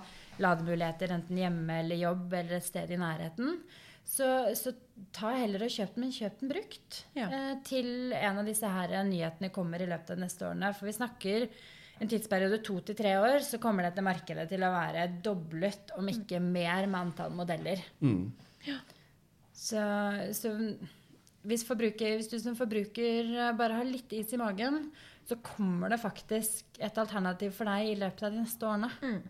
lademuligheter 0.43 1.15
enten 1.15 1.39
hjemme 1.39 1.79
eller 1.85 2.03
jobb 2.03 2.35
eller 2.35 2.59
et 2.59 2.67
sted 2.67 2.91
i 2.91 2.99
nærheten, 3.01 3.61
så, 4.09 4.27
så 4.57 4.73
ta 5.15 5.35
heller 5.37 5.67
og 5.67 5.73
kjøp 5.73 5.95
den, 5.95 6.05
men 6.07 6.15
kjøp 6.17 6.39
den 6.41 6.53
brukt. 6.53 7.01
Ja. 7.17 7.29
Eh, 7.29 7.55
til 7.69 8.13
en 8.17 8.41
av 8.41 8.49
disse 8.49 8.69
her 8.73 8.95
nyhetene 9.07 9.53
kommer 9.55 9.83
i 9.85 9.89
løpet 9.89 10.15
av 10.15 10.19
de 10.19 10.25
neste 10.25 10.47
årene. 10.49 10.73
For 10.77 10.89
vi 10.89 10.97
snakker 10.97 11.49
en 11.99 12.11
tidsperiode 12.11 12.61
to 12.67 12.79
til 12.87 12.97
tre 12.99 13.17
år, 13.21 13.41
så 13.45 13.61
kommer 13.63 13.87
dette 13.87 14.05
markedet 14.05 14.47
til 14.51 14.65
å 14.65 14.75
være 14.75 15.09
doblet, 15.25 15.93
om 15.99 16.09
ikke 16.11 16.41
mer, 16.43 16.87
med 16.87 17.01
antall 17.01 17.35
modeller. 17.37 17.83
Mm. 18.01 18.31
Ja. 18.67 18.79
Så, 19.59 19.83
så 20.39 20.55
hvis, 21.47 21.65
hvis, 21.65 22.29
du 22.31 22.39
som 22.43 22.57
forbruker 22.59 23.29
eh, 23.31 23.55
bare 23.57 23.79
har 23.79 23.87
litt 23.87 24.13
is 24.17 24.33
i 24.35 24.41
magen, 24.41 24.89
så 25.29 25.37
kommer 25.45 25.93
det 25.93 26.01
faktisk 26.03 26.79
et 26.81 26.99
alternativ 26.99 27.53
for 27.57 27.69
deg 27.69 27.93
i 27.93 27.99
løpet 28.01 28.25
av 28.27 28.33
de 28.33 28.43
neste 28.43 28.67
årene. 28.67 28.91
Mm. 29.03 29.21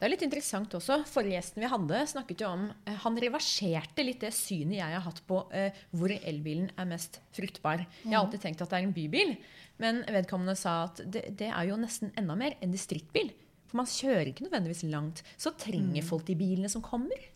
Det 0.00 0.06
er 0.06 0.12
litt 0.14 0.22
interessant 0.24 0.74
også. 0.78 1.02
Forrige 1.10 1.36
gjesten 1.36 1.60
vi 1.60 1.68
hadde, 1.68 1.98
snakket 2.08 2.44
jo 2.44 2.52
om 2.54 2.62
eh, 2.88 3.00
Han 3.02 3.18
reverserte 3.20 4.04
litt 4.06 4.22
det 4.24 4.32
synet 4.36 4.78
jeg 4.78 4.94
har 4.96 5.04
hatt 5.04 5.20
på 5.28 5.42
eh, 5.56 5.76
hvor 5.92 6.14
elbilen 6.14 6.70
er 6.80 6.88
mest 6.88 7.20
fruktbar. 7.36 7.84
Jeg 8.04 8.14
har 8.14 8.22
alltid 8.22 8.46
tenkt 8.46 8.64
at 8.64 8.72
det 8.72 8.80
er 8.80 8.88
en 8.88 8.96
bybil, 8.96 9.34
men 9.82 10.00
vedkommende 10.08 10.56
sa 10.56 10.84
at 10.86 11.02
det, 11.04 11.26
det 11.40 11.50
er 11.50 11.68
jo 11.68 11.80
nesten 11.80 12.14
enda 12.20 12.36
mer 12.38 12.56
en 12.60 12.72
distriktbil. 12.72 13.32
For 13.70 13.82
man 13.82 13.90
kjører 13.90 14.30
ikke 14.30 14.46
nødvendigvis 14.46 14.86
langt. 14.90 15.22
Så 15.38 15.52
trenger 15.58 16.00
mm. 16.00 16.08
folk 16.08 16.24
de 16.26 16.38
bilene 16.38 16.70
som 16.72 16.82
kommer. 16.84 17.28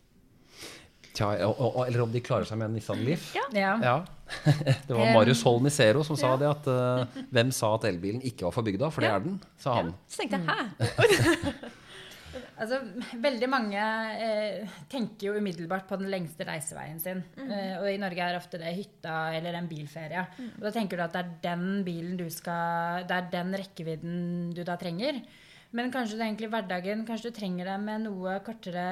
Tja, 1.15 1.31
eller 1.37 2.01
om 2.03 2.11
de 2.11 2.21
klarer 2.23 2.47
seg 2.47 2.59
med 2.59 2.69
en 2.69 2.75
Nissan 2.75 3.01
Leaf. 3.07 3.29
Ja. 3.37 3.45
ja. 3.55 3.71
ja. 3.83 3.95
Det 4.87 4.93
var 4.93 5.13
Marius 5.13 5.43
Holm 5.45 5.69
i 5.69 5.71
Zero 5.73 6.03
som 6.03 6.17
sa 6.19 6.33
det. 6.41 6.49
at 6.49 6.67
uh, 6.67 7.23
Hvem 7.31 7.53
sa 7.55 7.75
at 7.77 7.87
elbilen 7.89 8.23
ikke 8.25 8.47
var 8.47 8.55
for 8.55 8.67
bygda? 8.67 8.91
For 8.91 9.05
det 9.05 9.13
er 9.13 9.25
den, 9.25 9.39
sa 9.61 9.79
han. 9.79 9.95
Så 10.11 10.23
tenkte 10.23 10.41
jeg, 10.41 10.47
hæ? 10.49 11.71
altså, 12.61 12.79
veldig 13.21 13.49
mange 13.51 13.85
eh, 14.25 14.75
tenker 14.91 15.29
jo 15.29 15.37
umiddelbart 15.39 15.87
på 15.89 15.99
den 16.01 16.11
lengste 16.11 16.47
reiseveien 16.47 16.99
sin. 17.01 17.23
Mm. 17.37 17.47
Eh, 17.47 17.73
og 17.79 17.89
i 17.91 18.01
Norge 18.01 18.27
er 18.27 18.39
ofte 18.39 18.59
det 18.61 18.75
hytta 18.75 19.15
eller 19.37 19.59
en 19.59 19.71
bilferie. 19.71 20.25
Mm. 20.37 20.51
Og 20.57 20.67
da 20.67 20.73
tenker 20.75 20.99
du 20.99 21.05
at 21.05 21.15
det 21.15 21.23
er 21.23 21.33
den 21.45 21.65
bilen 21.87 22.19
du 22.19 22.27
skal 22.33 23.07
Det 23.07 23.17
er 23.17 23.33
den 23.33 23.55
rekkevidden 23.61 24.19
du 24.55 24.63
da 24.67 24.77
trenger. 24.81 25.21
Men 25.75 25.91
kanskje 25.91 26.15
det 26.15 26.23
er 26.23 26.29
egentlig 26.29 26.51
hverdagen 26.53 27.01
Kanskje 27.07 27.31
du 27.31 27.35
trenger 27.35 27.67
det 27.67 27.75
med 27.83 28.05
noe 28.05 28.37
kortere 28.45 28.85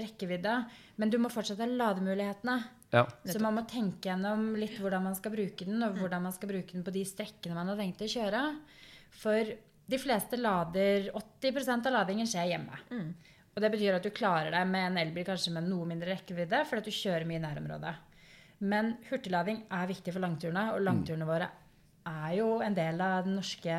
rekkevidde. 0.00 0.56
Men 0.98 1.12
du 1.12 1.18
må 1.22 1.30
fortsatt 1.30 1.62
ha 1.62 1.68
lademulighetene. 1.70 2.56
Ja. 2.94 3.04
Så 3.26 3.38
man 3.42 3.56
må 3.58 3.66
tenke 3.68 4.10
gjennom 4.10 4.48
litt 4.58 4.78
hvordan 4.80 5.04
man 5.06 5.16
skal 5.18 5.34
bruke 5.34 5.66
den, 5.66 5.78
og 5.82 5.94
mm. 5.94 6.00
hvordan 6.00 6.26
man 6.26 6.34
skal 6.34 6.50
bruke 6.50 6.74
den 6.74 6.84
på 6.86 6.94
de 6.94 7.04
strekkene 7.06 7.56
man 7.56 7.70
har 7.72 7.80
tenkt 7.80 8.02
å 8.02 8.10
kjøre. 8.10 8.42
For 9.16 9.54
de 9.86 9.98
fleste 10.02 10.38
lader 10.40 11.10
80% 11.14 11.88
av 11.88 11.96
ladingen 12.00 12.30
skjer 12.30 12.50
hjemme. 12.54 12.80
Mm. 12.90 13.10
Og 13.54 13.62
det 13.62 13.70
betyr 13.72 13.96
at 13.96 14.06
du 14.06 14.12
klarer 14.14 14.52
deg 14.52 14.66
med 14.68 14.90
en 14.90 14.98
elbil 15.00 15.26
kanskje 15.28 15.54
med 15.54 15.68
noe 15.70 15.86
mindre 15.88 16.12
rekkevidde 16.12 16.64
fordi 16.68 16.82
at 16.82 16.90
du 16.90 16.98
kjører 16.98 17.28
mye 17.28 17.38
i 17.38 17.44
nærområdet. 17.44 17.94
Men 18.66 18.96
hurtiglading 19.10 19.62
er 19.72 19.88
viktig 19.90 20.14
for 20.14 20.24
langturene, 20.24 20.70
og 20.74 20.84
langturene 20.84 21.28
våre 21.28 21.48
er 22.06 22.32
jo 22.38 22.48
en 22.64 22.76
del 22.76 23.00
av 23.02 23.26
den 23.26 23.38
norske 23.38 23.76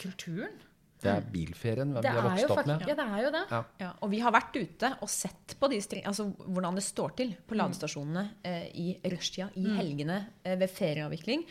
kulturen. 0.00 0.58
Det 1.00 1.08
er 1.08 1.26
bilferien 1.32 1.94
vi 1.96 2.00
har 2.04 2.26
vokst 2.26 2.52
opp 2.52 2.66
med. 2.68 2.84
Ja, 2.84 2.94
det 2.98 3.06
er 3.06 3.22
jo 3.24 3.32
det. 3.32 3.42
Ja. 3.48 3.60
Ja, 3.80 3.90
og 4.04 4.10
vi 4.12 4.20
har 4.20 4.34
vært 4.34 4.56
ute 4.58 4.92
og 5.00 5.08
sett 5.08 5.56
på 5.60 5.70
de, 5.72 5.80
altså, 6.04 6.28
hvordan 6.44 6.76
det 6.76 6.84
står 6.84 7.14
til 7.22 7.32
på 7.38 7.56
mm. 7.56 7.60
ladestasjonene 7.62 8.24
eh, 8.44 8.66
i 8.76 8.86
rushtida, 9.08 9.48
i 9.56 9.64
mm. 9.64 9.74
helgene, 9.78 10.18
eh, 10.44 10.58
ved 10.60 10.72
ferieavvikling. 10.74 11.46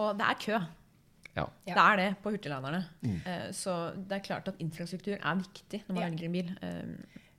Og 0.00 0.16
det 0.16 0.28
er 0.30 0.40
kø. 0.40 0.60
Ja. 1.36 1.44
Det 1.68 1.76
er 1.76 2.00
det 2.00 2.08
på 2.22 2.32
hurtigladerne. 2.32 2.80
Mm. 3.04 3.18
Eh, 3.18 3.46
så 3.56 3.76
det 3.98 4.18
er 4.18 4.26
klart 4.30 4.48
at 4.50 4.64
infrastruktur 4.64 5.18
er 5.18 5.42
viktig 5.44 5.84
når 5.86 5.98
man 5.98 6.06
velger 6.08 6.30
en 6.30 6.38
bil. 6.38 6.54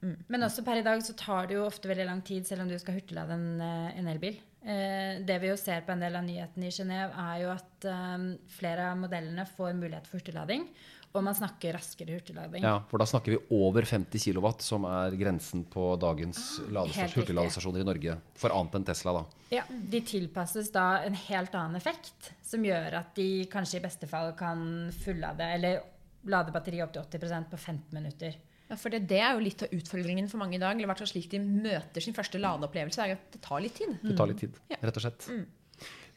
Eh, 0.02 0.16
Men 0.28 0.46
også 0.48 0.64
per 0.66 0.80
i 0.82 0.86
dag 0.86 1.02
så 1.06 1.16
tar 1.18 1.48
det 1.50 1.58
jo 1.58 1.66
ofte 1.68 1.90
veldig 1.92 2.06
lang 2.10 2.22
tid 2.26 2.48
selv 2.48 2.64
om 2.66 2.70
du 2.72 2.78
skal 2.80 3.00
hurtiglade 3.00 3.36
en, 3.36 3.62
eh, 3.62 3.98
en 4.00 4.08
elbil. 4.08 4.40
Eh, 4.62 5.20
det 5.24 5.40
vi 5.40 5.48
jo 5.52 5.58
ser 5.58 5.82
på 5.88 5.94
en 5.94 6.02
del 6.04 6.16
av 6.20 6.24
nyhetene 6.26 6.68
i 6.68 6.76
Genéve, 6.76 7.12
er 7.16 7.44
jo 7.44 7.52
at 7.54 7.86
eh, 7.88 8.30
flere 8.60 8.92
av 8.92 8.98
modellene 9.00 9.46
får 9.48 9.76
mulighet 9.78 10.08
for 10.08 10.20
hurtiglading. 10.20 10.68
Og 11.10 11.24
man 11.26 11.34
snakker 11.34 11.74
raskere 11.74 12.20
hurtiglading. 12.20 12.62
Ja, 12.62 12.76
for 12.86 13.02
da 13.02 13.06
snakker 13.10 13.34
vi 13.34 13.40
over 13.58 13.82
50 13.82 14.22
kW, 14.22 14.52
som 14.62 14.84
er 14.86 15.16
grensen 15.18 15.64
på 15.66 15.96
dagens 15.98 16.60
ah, 16.70 16.86
hurtigladestasjoner 16.86 17.82
i 17.82 17.88
Norge. 17.88 18.18
For 18.38 18.54
annet 18.54 18.78
enn 18.78 18.86
Tesla, 18.86 19.16
da. 19.18 19.24
Ja, 19.50 19.64
De 19.70 20.04
tilpasses 20.06 20.70
da 20.76 21.00
en 21.08 21.18
helt 21.18 21.56
annen 21.58 21.80
effekt, 21.80 22.30
som 22.46 22.62
gjør 22.62 23.00
at 23.02 23.16
de 23.18 23.48
kanskje 23.50 23.80
i 23.80 23.86
beste 23.88 24.06
fall 24.12 24.36
kan 24.38 24.62
fullade 25.02 25.50
eller 25.56 25.82
lade 26.30 26.54
batteriet 26.54 26.86
opp 26.86 27.10
til 27.10 27.20
80% 27.26 27.50
på 27.50 27.58
15 27.58 27.98
minutter. 27.98 28.38
Ja, 28.70 28.78
for 28.78 28.94
det, 28.94 29.04
det 29.10 29.22
er 29.22 29.34
jo 29.34 29.46
litt 29.46 29.64
av 29.66 29.72
utfordringen 29.74 30.28
for 30.30 30.42
mange 30.42 30.60
i 30.60 30.62
dag. 30.62 30.76
eller 30.76 30.92
hvert 30.92 31.02
fall 31.02 31.10
slik 31.10 31.30
de 31.32 31.40
møter 31.42 32.06
sin 32.06 32.18
første 32.18 32.42
ladeopplevelse, 32.42 33.02
er 33.06 33.18
at 33.18 33.32
det 33.34 33.42
tar 33.46 33.64
litt 33.66 33.80
tid. 33.80 33.96
Det 34.04 34.18
tar 34.18 34.30
litt 34.30 34.44
tid, 34.46 34.60
mm. 34.70 34.84
rett 34.84 35.00
og 35.00 35.06
slett. 35.08 35.32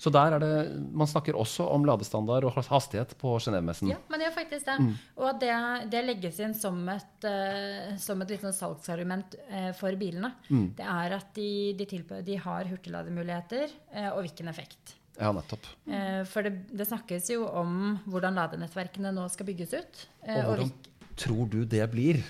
Så 0.03 0.11
der 0.11 0.35
er 0.35 0.43
det 0.43 0.55
Man 0.99 1.07
snakker 1.07 1.37
også 1.38 1.69
om 1.71 1.85
ladestandard 1.87 2.49
og 2.49 2.57
hastighet 2.67 3.15
på 3.21 3.37
Genévemessen. 3.38 3.93
Ja, 3.93 4.01
man 4.11 4.25
gjør 4.25 4.35
faktisk 4.35 4.67
det. 4.67 4.77
Og 5.21 5.29
at 5.31 5.38
det, 5.43 5.53
det 5.93 6.01
legges 6.09 6.41
inn 6.43 6.57
som 6.59 6.81
et, 6.91 7.27
uh, 7.29 7.93
som 8.03 8.25
et 8.25 8.35
litt 8.35 8.43
sånn 8.43 8.57
salgsargument 8.57 9.37
uh, 9.47 9.71
for 9.79 9.95
bilene. 10.01 10.33
Det 10.79 10.88
er 10.97 11.15
at 11.21 11.31
de, 11.38 11.53
de, 11.79 11.87
tilp- 11.87 12.19
de 12.27 12.41
har 12.49 12.67
hurtiglademuligheter, 12.73 13.71
uh, 13.95 14.11
og 14.17 14.25
hvilken 14.25 14.51
effekt. 14.51 14.97
Ja, 15.21 15.29
nettopp. 15.37 15.67
Eh, 15.87 16.23
for 16.27 16.43
det, 16.43 16.55
det 16.73 16.87
snakkes 16.88 17.27
jo 17.35 17.45
om 17.47 17.99
hvordan 18.09 18.38
ladenettverkene 18.41 19.11
nå 19.12 19.27
skal 19.31 19.47
bygges 19.51 19.75
ut. 19.77 20.01
Og 20.25 20.49
og 20.55 20.91
tror 21.23 21.49
du 21.53 21.61
det 21.69 21.85
blir? 21.93 22.21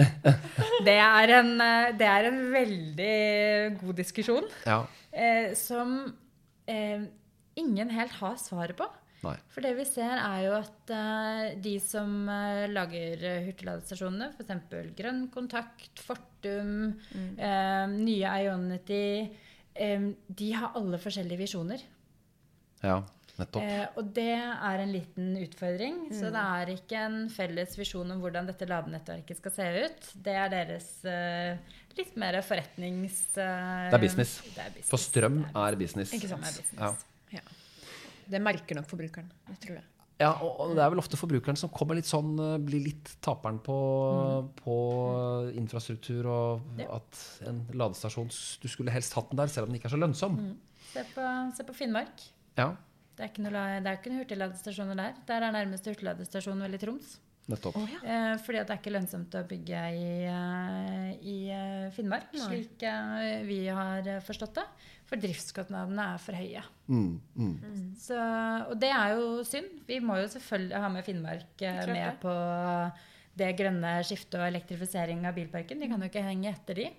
Det 0.86 0.94
er, 1.00 1.32
en, 1.38 1.54
eh, 1.62 1.92
det 1.98 2.06
er 2.06 2.26
en 2.28 2.38
veldig 2.52 3.14
god 3.80 3.96
diskusjon 3.98 4.46
Ja. 4.66 4.82
eh, 5.12 5.52
som 5.58 5.96
eh, 6.68 7.06
ingen 7.58 7.90
helt 7.90 8.12
har 8.20 8.36
svaret 8.40 8.76
på. 8.78 8.86
Nei. 9.24 9.32
For 9.50 9.64
det 9.64 9.72
vi 9.78 9.86
ser, 9.88 10.12
er 10.20 10.42
jo 10.44 10.52
at 10.58 10.92
eh, 10.92 11.56
de 11.64 11.72
som 11.82 12.12
eh, 12.30 12.66
lager 12.70 13.24
hurtigladestasjonene, 13.48 14.28
f.eks. 14.36 14.92
Grønn 14.98 15.24
Kontakt, 15.34 16.02
Fortum, 16.04 16.92
eh, 17.16 17.84
nye 17.96 18.34
Ionity, 18.44 19.02
eh, 19.74 20.06
de 20.28 20.50
har 20.60 20.76
alle 20.78 21.00
forskjellige 21.02 21.40
visjoner. 21.46 21.82
Ja. 22.84 23.00
Eh, 23.38 23.86
og 24.00 24.06
det 24.16 24.30
er 24.32 24.80
en 24.80 24.92
liten 24.94 25.34
utfordring. 25.42 25.96
Så 26.16 26.30
det 26.32 26.42
er 26.42 26.70
ikke 26.72 27.00
en 27.04 27.18
felles 27.28 27.74
visjon 27.76 28.10
om 28.14 28.20
hvordan 28.22 28.46
dette 28.48 28.64
ladenettverket 28.70 29.36
skal 29.42 29.52
se 29.52 29.66
ut. 29.84 30.06
Det 30.24 30.32
er 30.40 30.48
deres 30.54 30.86
eh, 31.04 31.58
litt 31.98 32.14
mer 32.16 32.38
forretnings... 32.46 33.18
eh, 33.36 33.90
Det 33.90 33.98
er 33.98 34.04
business. 34.06 34.38
det 34.54 34.62
er 34.64 34.70
business. 34.78 34.88
For 34.88 35.02
strøm 35.02 35.42
Det 35.44 35.66
er 35.66 35.76
business. 35.82 36.14
Ikke 36.16 36.30
sant? 36.32 36.46
det 36.48 36.54
er 36.54 36.62
business. 36.62 36.80
Ja. 36.80 37.40
Ja. 37.42 37.44
Det 38.36 38.40
merker 38.42 38.80
nok 38.80 38.88
forbrukeren. 38.90 39.28
Jeg 39.52 39.60
tror 39.66 39.76
jeg. 39.80 39.84
Ja, 40.16 40.30
og 40.40 40.70
det 40.72 40.80
er 40.80 40.88
vel 40.94 40.98
ofte 41.02 41.18
forbrukeren 41.20 41.58
som 41.60 41.68
kommer 41.68 41.98
litt 41.98 42.08
sånn, 42.08 42.30
eh, 42.40 42.56
blir 42.64 42.80
litt 42.86 43.10
taperen 43.20 43.58
på, 43.60 43.76
på 44.62 44.76
infrastruktur, 45.60 46.24
og 46.32 46.80
Ja. 46.80 46.88
at 46.96 47.20
en 47.52 47.66
ladestasjon 47.76 48.32
Du 48.62 48.68
skulle 48.68 48.90
helst 48.96 49.12
hatt 49.12 49.28
den 49.28 49.36
der, 49.36 49.46
selv 49.52 49.66
om 49.68 49.72
den 49.74 49.76
ikke 49.80 49.90
er 49.92 49.96
så 49.96 50.00
lønnsom. 50.00 50.38
Se, 50.94 51.04
på, 51.12 51.26
se 51.56 51.64
på 51.68 51.74
Finnmark. 51.76 52.24
Ja, 52.56 52.70
Det 53.16 53.24
er 53.24 53.30
ikke 53.30 53.46
noe, 53.46 53.60
det 53.80 53.88
er 53.88 53.96
ikke 53.96 54.10
noen 54.12 54.22
hurtigladestasjoner 54.24 54.98
der. 54.98 55.14
Der 55.28 55.46
er 55.46 55.54
nærmeste 55.54 55.92
hurtigladestasjon 55.92 56.60
vel 56.66 56.76
i 56.76 56.80
Troms. 56.82 57.14
nettopp. 57.46 57.76
Eh, 57.78 58.34
fordi 58.42 58.58
at 58.58 58.68
det 58.68 58.74
er 58.74 58.80
ikke 58.80 58.92
lønnsomt 58.92 59.36
å 59.38 59.44
bygge 59.46 59.82
i, 59.94 60.08
eh, 60.26 61.10
i 61.22 61.36
eh, 61.54 61.86
Finnmark, 61.94 62.32
Nei. 62.34 62.42
slik 62.42 62.82
eh, 62.82 63.44
vi 63.46 63.60
har 63.70 64.08
forstått 64.26 64.58
det. 64.58 64.66
For 65.06 65.22
driftskostnadene 65.22 66.06
er 66.16 66.18
for 66.18 66.34
høye. 66.34 66.62
Mm, 66.90 67.20
mm. 67.38 67.82
Så, 68.02 68.18
og 68.66 68.74
det 68.82 68.90
er 68.90 69.14
jo 69.14 69.44
synd. 69.46 69.70
Vi 69.86 70.00
må 70.02 70.18
jo 70.18 70.26
selvfølgelig 70.32 70.82
ha 70.82 70.90
med 70.90 71.06
Finnmark 71.06 71.62
med 71.92 72.18
på 72.24 72.34
det 73.36 73.52
grønne 73.56 73.92
skiftet 74.08 74.40
og 74.40 74.48
elektrifisering 74.48 75.24
av 75.28 75.36
bilparken. 75.36 75.80
De 75.80 75.88
kan 75.90 76.02
jo 76.02 76.10
ikke 76.10 76.24
henge 76.26 76.50
etter 76.50 76.80
de. 76.80 76.90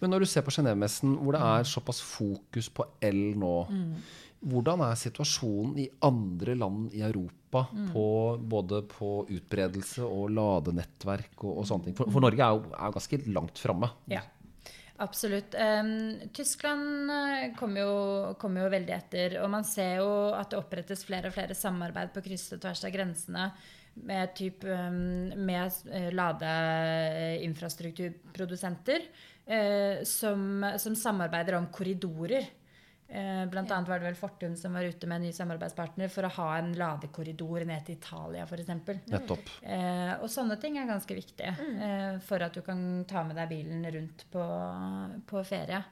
Men 0.00 0.14
når 0.14 0.24
du 0.24 0.30
ser 0.30 0.46
på 0.46 0.54
Genévemessen, 0.54 1.14
hvor 1.20 1.36
det 1.36 1.42
er 1.44 1.68
såpass 1.68 2.00
fokus 2.02 2.70
på 2.72 2.86
el 3.04 3.36
nå, 3.38 3.54
hvordan 4.42 4.80
er 4.84 4.96
situasjonen 4.98 5.78
i 5.78 5.88
andre 6.06 6.54
land 6.58 6.92
i 6.96 7.02
Europa 7.06 7.66
på, 7.92 8.38
både 8.40 8.82
på 8.90 9.26
utbredelse 9.30 10.02
og 10.06 10.30
ladenettverk 10.34 11.44
og, 11.44 11.58
og 11.62 11.66
sånne 11.68 11.84
ting? 11.88 11.96
For, 11.98 12.06
for 12.10 12.20
Norge 12.24 12.42
er 12.42 12.50
jo, 12.56 12.60
er 12.74 12.86
jo 12.88 12.92
ganske 12.96 13.18
langt 13.36 13.58
framme. 13.62 13.88
Ja, 14.10 14.22
absolutt. 15.04 15.54
Um, 15.54 16.18
Tyskland 16.34 17.10
eh, 17.14 17.54
kommer 17.58 17.80
jo, 17.84 17.94
kom 18.42 18.54
jo 18.58 18.66
veldig 18.72 18.94
etter. 18.96 19.28
Og 19.44 19.48
man 19.52 19.64
ser 19.68 19.92
jo 20.00 20.10
at 20.34 20.50
det 20.50 20.58
opprettes 20.58 21.06
flere 21.06 21.28
og 21.30 21.34
flere 21.36 21.54
samarbeid 21.58 22.08
på 22.16 22.24
kryss 22.26 22.54
og 22.56 22.60
tvers 22.64 22.84
av 22.88 22.92
grensene 22.94 23.44
med, 24.02 24.34
typ, 24.38 24.58
em, 24.64 25.28
med 25.44 25.70
eh, 25.92 26.10
ladeinfrastrukturprodusenter 26.16 29.00
uh, 29.04 29.96
som, 30.08 30.40
som 30.80 30.94
samarbeider 30.98 31.54
om 31.60 31.66
korridorer. 31.74 32.44
Eh, 33.12 33.46
Blant 33.46 33.70
annet 33.70 33.88
var 33.88 34.00
det 34.00 34.06
vel 34.06 34.16
Fortum 34.16 34.54
som 34.56 34.72
var 34.72 34.86
ute 34.88 35.06
med 35.06 35.18
en 35.18 35.26
ny 35.26 35.32
samarbeidspartner 35.36 36.08
for 36.08 36.24
å 36.24 36.30
ha 36.32 36.46
en 36.56 36.70
ladekorridor 36.80 37.66
ned 37.68 37.84
til 37.84 37.98
Italia 37.98 38.46
f.eks. 38.46 38.70
Nettopp. 39.12 39.50
Eh, 39.60 40.14
og 40.16 40.30
sånne 40.32 40.56
ting 40.62 40.78
er 40.80 40.88
ganske 40.88 41.16
viktige 41.18 41.52
eh, 41.52 42.16
for 42.24 42.40
at 42.46 42.56
du 42.56 42.62
kan 42.64 43.02
ta 43.08 43.26
med 43.28 43.36
deg 43.36 43.50
bilen 43.52 43.84
rundt 43.98 44.24
på, 44.32 44.46
på 45.28 45.44
ferie. 45.44 45.82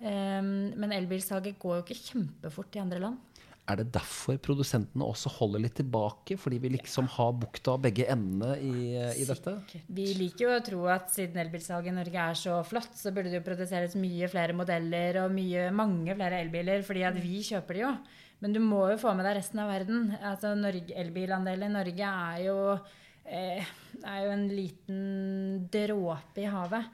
Eh, 0.00 0.40
men 0.40 0.96
elbilsalget 0.96 1.60
går 1.60 1.82
jo 1.82 1.84
ikke 1.84 2.00
kjempefort 2.00 2.80
i 2.80 2.84
andre 2.86 3.04
land. 3.04 3.33
Er 3.64 3.78
det 3.80 3.94
derfor 3.94 4.36
produsentene 4.44 5.06
også 5.08 5.30
holder 5.38 5.62
litt 5.64 5.76
tilbake? 5.78 6.36
Fordi 6.40 6.58
vi 6.60 6.74
liksom 6.74 7.06
har 7.14 7.30
bukta 7.40 7.78
begge 7.80 8.04
endene 8.12 8.58
i, 8.60 8.74
i 9.22 9.24
dette? 9.24 9.54
Vi 9.88 10.10
liker 10.18 10.44
jo 10.44 10.50
å 10.52 10.64
tro 10.66 10.82
at 10.92 11.08
siden 11.14 11.40
elbilsalget 11.40 11.94
i 11.94 11.96
Norge 11.96 12.26
er 12.26 12.36
så 12.36 12.58
flott, 12.68 12.92
så 12.98 13.12
burde 13.14 13.32
det 13.32 13.40
jo 13.40 13.46
produseres 13.46 13.96
mye 13.96 14.28
flere 14.28 14.56
modeller 14.56 15.22
og 15.22 15.32
mye, 15.32 15.70
mange 15.72 16.12
flere 16.18 16.42
elbiler, 16.44 16.84
fordi 16.84 17.06
at 17.08 17.16
vi 17.22 17.40
kjøper 17.48 17.78
de 17.78 17.84
jo. 17.86 17.94
Men 18.44 18.52
du 18.52 18.60
må 18.60 18.82
jo 18.90 19.00
få 19.00 19.14
med 19.16 19.24
deg 19.24 19.38
resten 19.38 19.62
av 19.64 19.72
verden. 19.72 20.12
Altså 20.20 20.52
Elbilandelen 20.52 21.70
i 21.70 21.74
Norge 21.78 22.12
er 22.28 22.44
jo, 22.44 22.58
eh, 23.24 23.74
er 24.04 24.22
jo 24.26 24.34
en 24.34 24.46
liten 24.52 25.02
dråpe 25.72 26.44
i 26.44 26.50
havet. 26.52 26.92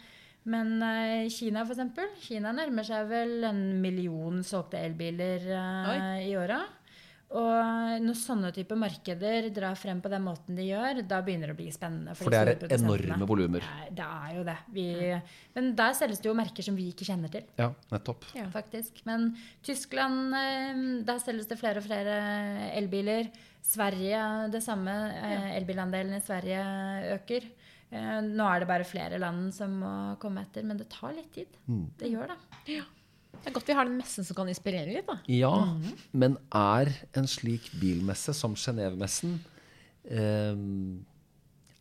Men 0.49 0.77
uh, 0.83 1.29
Kina, 1.29 1.65
for 1.67 1.75
eksempel. 1.77 2.09
Kina 2.25 2.53
nærmer 2.57 2.87
seg 2.87 3.09
vel 3.11 3.45
en 3.45 3.81
million 3.83 4.41
solgte 4.47 4.79
elbiler 4.81 5.45
uh, 5.53 6.19
i 6.25 6.33
åra. 6.41 6.63
Og 7.31 8.01
når 8.03 8.17
sånne 8.19 8.49
typer 8.51 8.75
markeder 8.75 9.45
drar 9.55 9.77
frem 9.79 10.01
på 10.03 10.11
den 10.11 10.25
måten 10.27 10.57
de 10.59 10.65
gjør, 10.67 10.99
da 11.07 11.21
begynner 11.23 11.53
det 11.53 11.55
å 11.55 11.59
bli 11.61 11.69
spennende. 11.71 12.17
For 12.19 12.33
det 12.33 12.41
er 12.41 12.75
enorme 12.75 13.29
volumer. 13.31 13.63
Det 13.63 13.69
er- 13.85 13.93
Det 14.01 14.07
er 14.09 14.33
jo 14.35 14.43
det. 14.49 14.57
Vi, 14.75 14.87
men 15.55 15.69
der 15.79 15.93
selges 15.95 16.19
det 16.19 16.27
jo 16.27 16.35
merker 16.35 16.63
som 16.67 16.75
vi 16.75 16.89
ikke 16.91 17.07
kjenner 17.07 17.31
til. 17.31 17.45
Ja, 17.57 17.69
nettopp. 17.93 18.25
Ja. 18.35 18.49
faktisk. 18.51 19.05
Men 19.07 19.37
Tyskland, 19.63 20.35
eh, 20.35 21.05
der 21.07 21.19
selges 21.23 21.47
det 21.47 21.61
flere 21.61 21.79
og 21.79 21.85
flere 21.87 22.19
elbiler. 22.75 23.31
Sverige 23.63 24.51
det 24.51 24.63
samme. 24.65 24.91
Elbilandelen 25.55 26.15
i 26.17 26.21
Sverige 26.25 26.65
øker. 27.15 27.47
Eh, 27.91 28.21
Nå 28.23 28.47
er 28.47 28.63
det 28.63 28.69
bare 28.71 28.87
flere 28.87 29.19
land 29.19 29.51
som 29.57 29.79
må 29.83 29.93
komme 30.23 30.45
etter, 30.47 30.63
men 30.67 30.79
det 30.79 30.89
tar 30.93 31.15
litt 31.17 31.33
tid. 31.35 31.59
Det 31.99 32.11
gjør 32.13 32.31
det. 32.31 32.39
Det 33.41 33.49
er 33.49 33.55
godt 33.55 33.69
vi 33.71 33.75
har 33.79 33.87
den 33.89 33.97
messen 34.01 34.27
som 34.27 34.37
kan 34.37 34.49
inspirere 34.51 34.91
litt. 34.93 35.07
da. 35.09 35.19
Ja, 35.31 35.53
men 36.13 36.37
er 36.55 36.91
en 37.17 37.29
slik 37.31 37.71
bilmesse 37.81 38.35
som 38.37 38.55
Genévemessen 38.59 39.39
eh, 40.11 40.59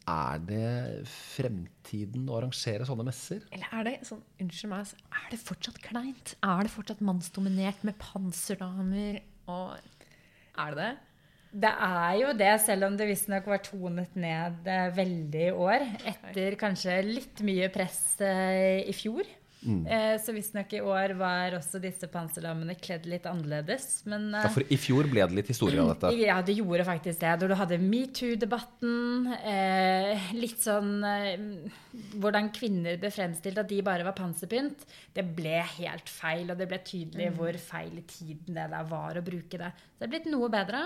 Er 0.10 0.40
det 0.46 1.08
fremtiden 1.10 2.30
å 2.30 2.38
arrangere 2.40 2.86
sånne 2.88 3.06
messer? 3.10 3.44
Eller 3.54 3.74
er 3.80 3.84
det 3.90 3.96
sånn, 4.08 4.22
unnskyld 4.42 4.72
meg, 4.72 4.86
altså, 4.86 5.02
er 5.20 5.28
det 5.34 5.42
fortsatt 5.44 5.82
kleint? 5.86 6.34
Er 6.46 6.64
det 6.66 6.72
fortsatt 6.74 7.04
mannsdominert 7.06 7.84
med 7.86 7.98
panserdamer 8.02 9.20
og 9.50 9.76
Er 10.58 10.74
det 10.74 10.80
det? 10.80 10.90
Det 11.52 11.72
er 11.82 12.14
jo 12.22 12.34
det, 12.38 12.52
selv 12.62 12.86
om 12.86 12.98
det 13.00 13.08
visstnok 13.10 13.48
var 13.50 13.64
tonet 13.66 14.14
ned 14.20 14.68
eh, 14.70 14.90
veldig 14.94 15.44
i 15.48 15.52
år. 15.56 15.86
Etter 16.14 16.58
kanskje 16.62 17.00
litt 17.08 17.42
mye 17.48 17.72
press 17.74 18.20
eh, 18.22 18.84
i 18.86 18.94
fjor. 18.94 19.26
Eh, 19.60 20.14
så 20.24 20.32
visstnok 20.32 20.72
i 20.78 20.80
år 20.80 21.12
var 21.20 21.52
også 21.58 21.82
disse 21.84 22.08
panserlammene 22.08 22.78
kledd 22.80 23.04
litt 23.12 23.26
annerledes. 23.28 24.06
Men 24.08 24.30
eh, 24.32 24.46
Ja, 24.46 24.52
for 24.54 24.64
i 24.72 24.78
fjor 24.80 25.10
ble 25.12 25.26
det 25.28 25.36
litt 25.36 25.50
historie 25.52 25.82
av 25.84 25.90
dette. 25.92 26.14
ja, 26.22 26.38
det 26.46 26.56
gjorde 26.62 26.86
faktisk 26.88 27.20
det. 27.26 27.34
Da 27.42 27.50
du 27.50 27.56
hadde 27.60 27.82
metoo-debatten, 27.82 29.28
eh, 29.44 30.30
litt 30.38 30.62
sånn 30.64 30.94
eh, 31.04 31.34
Hvordan 32.22 32.52
kvinner 32.56 32.96
ble 33.02 33.10
fremstilt, 33.12 33.58
at 33.60 33.68
de 33.74 33.82
bare 33.84 34.06
var 34.08 34.16
panserpynt. 34.16 34.86
Det 35.18 35.26
ble 35.36 35.58
helt 35.76 36.08
feil, 36.08 36.46
og 36.54 36.60
det 36.62 36.70
ble 36.72 36.80
tydelig 36.86 37.32
hvor 37.36 37.58
feil 37.60 37.98
i 38.00 38.06
tiden 38.08 38.56
det 38.56 38.70
der 38.72 38.86
var 38.88 39.18
å 39.20 39.26
bruke 39.26 39.60
det. 39.60 39.74
Så 39.98 40.00
det 40.00 40.08
er 40.08 40.14
blitt 40.14 40.30
noe 40.32 40.48
bedre. 40.54 40.86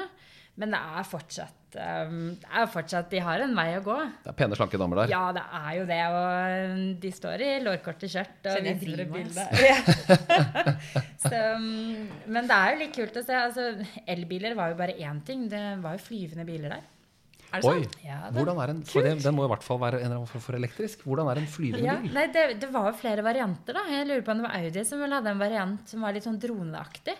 Men 0.61 0.69
det 0.75 0.77
er 0.77 1.05
fortsatt 1.09 1.75
um, 1.81 2.17
Det 2.37 2.49
er 2.53 2.67
fortsatt 2.69 3.07
De 3.09 3.17
har 3.25 3.41
en 3.41 3.55
vei 3.57 3.71
å 3.79 3.81
gå. 3.81 3.95
Det 4.21 4.29
er 4.29 4.35
pene, 4.37 4.53
slanke 4.59 4.77
damer 4.77 4.99
der. 5.01 5.09
Ja, 5.15 5.23
det 5.33 5.41
er 5.57 5.71
jo 5.79 5.85
det. 5.89 6.01
Og 6.13 7.01
de 7.01 7.11
står 7.17 7.41
i 7.41 7.49
lårkorte 7.65 8.09
skjørt 8.11 8.49
og 8.51 8.67
de 8.67 8.75
driver. 8.83 9.31
Så, 11.23 11.33
um, 11.57 12.07
men 12.35 12.49
det 12.49 12.55
er 12.57 12.73
jo 12.75 12.81
litt 12.83 12.95
kult 12.97 13.17
å 13.17 13.23
se. 13.25 13.37
Altså, 13.47 13.69
elbiler 14.09 14.53
var 14.59 14.73
jo 14.73 14.79
bare 14.79 14.97
én 15.01 15.21
ting. 15.25 15.47
Det 15.51 15.61
var 15.83 15.97
jo 15.97 16.03
flyvende 16.05 16.45
biler 16.47 16.75
der. 16.77 16.89
Er 17.53 17.61
det 17.61 17.69
Oi! 17.69 17.81
sant? 17.83 17.97
Ja, 18.05 18.19
det- 18.29 18.33
Hvordan 18.41 18.61
er 18.63 18.71
en, 18.73 18.79
for 18.89 19.05
det, 19.05 19.11
den 19.23 19.35
må 19.37 19.43
i 19.45 19.51
hvert 19.51 19.63
fall 19.65 19.77
være 19.81 19.99
en 19.99 20.05
eller 20.07 20.15
annen 20.21 20.29
form 20.29 20.41
for 20.41 20.57
elektrisk. 20.57 21.03
Hvordan 21.05 21.29
er 21.33 21.41
en 21.41 21.49
flyvende 21.53 21.85
Ja, 21.85 21.97
bil? 22.01 22.13
nei, 22.15 22.23
det, 22.33 22.45
det 22.63 22.69
var 22.73 22.87
jo 22.91 22.95
flere 22.97 23.25
varianter, 23.25 23.77
da. 23.77 23.83
Jeg 23.93 24.07
lurer 24.09 24.23
på 24.25 24.33
om 24.33 24.41
det 24.41 24.47
var 24.47 24.57
Audi 24.61 24.85
som 24.89 25.01
ville 25.03 25.19
hadde 25.19 25.33
en 25.35 25.41
variant 25.43 25.89
som 25.93 26.01
var 26.05 26.13
litt 26.17 26.25
sånn 26.25 26.39
droneaktig. 26.41 27.13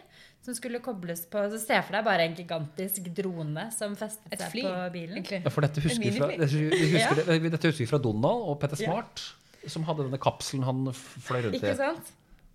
Som 0.44 0.56
skulle 0.58 0.82
kobles 0.84 1.22
på 1.32 1.40
Så 1.54 1.60
Se 1.62 1.78
for 1.86 1.96
deg 1.96 2.04
bare 2.04 2.26
en 2.28 2.36
gigantisk 2.36 3.06
drone 3.16 3.70
som 3.72 3.94
festet 4.00 4.34
Et 4.36 4.42
seg 4.42 4.52
fly, 4.52 4.66
på 4.66 4.90
bilen. 4.98 5.24
Ja, 5.38 5.54
for 5.54 5.64
dette 5.64 5.84
husker, 5.86 6.04
vi 6.04 6.12
fra, 6.18 6.28
dette, 6.34 6.50
vi 6.52 6.90
husker, 6.92 7.24
Ja. 7.24 7.40
det, 7.40 7.52
dette 7.56 7.72
husker 7.72 7.86
vi 7.86 7.90
fra 7.94 8.02
Donald 8.04 8.50
og 8.52 8.60
Petter 8.60 8.82
Ja. 8.84 8.92
Smart, 8.92 9.24
som 9.72 9.86
hadde 9.88 10.10
denne 10.10 10.20
kapselen 10.20 10.66
han 10.68 10.84
fløy 10.94 11.46
rundt 11.48 11.64
i. 11.64 11.76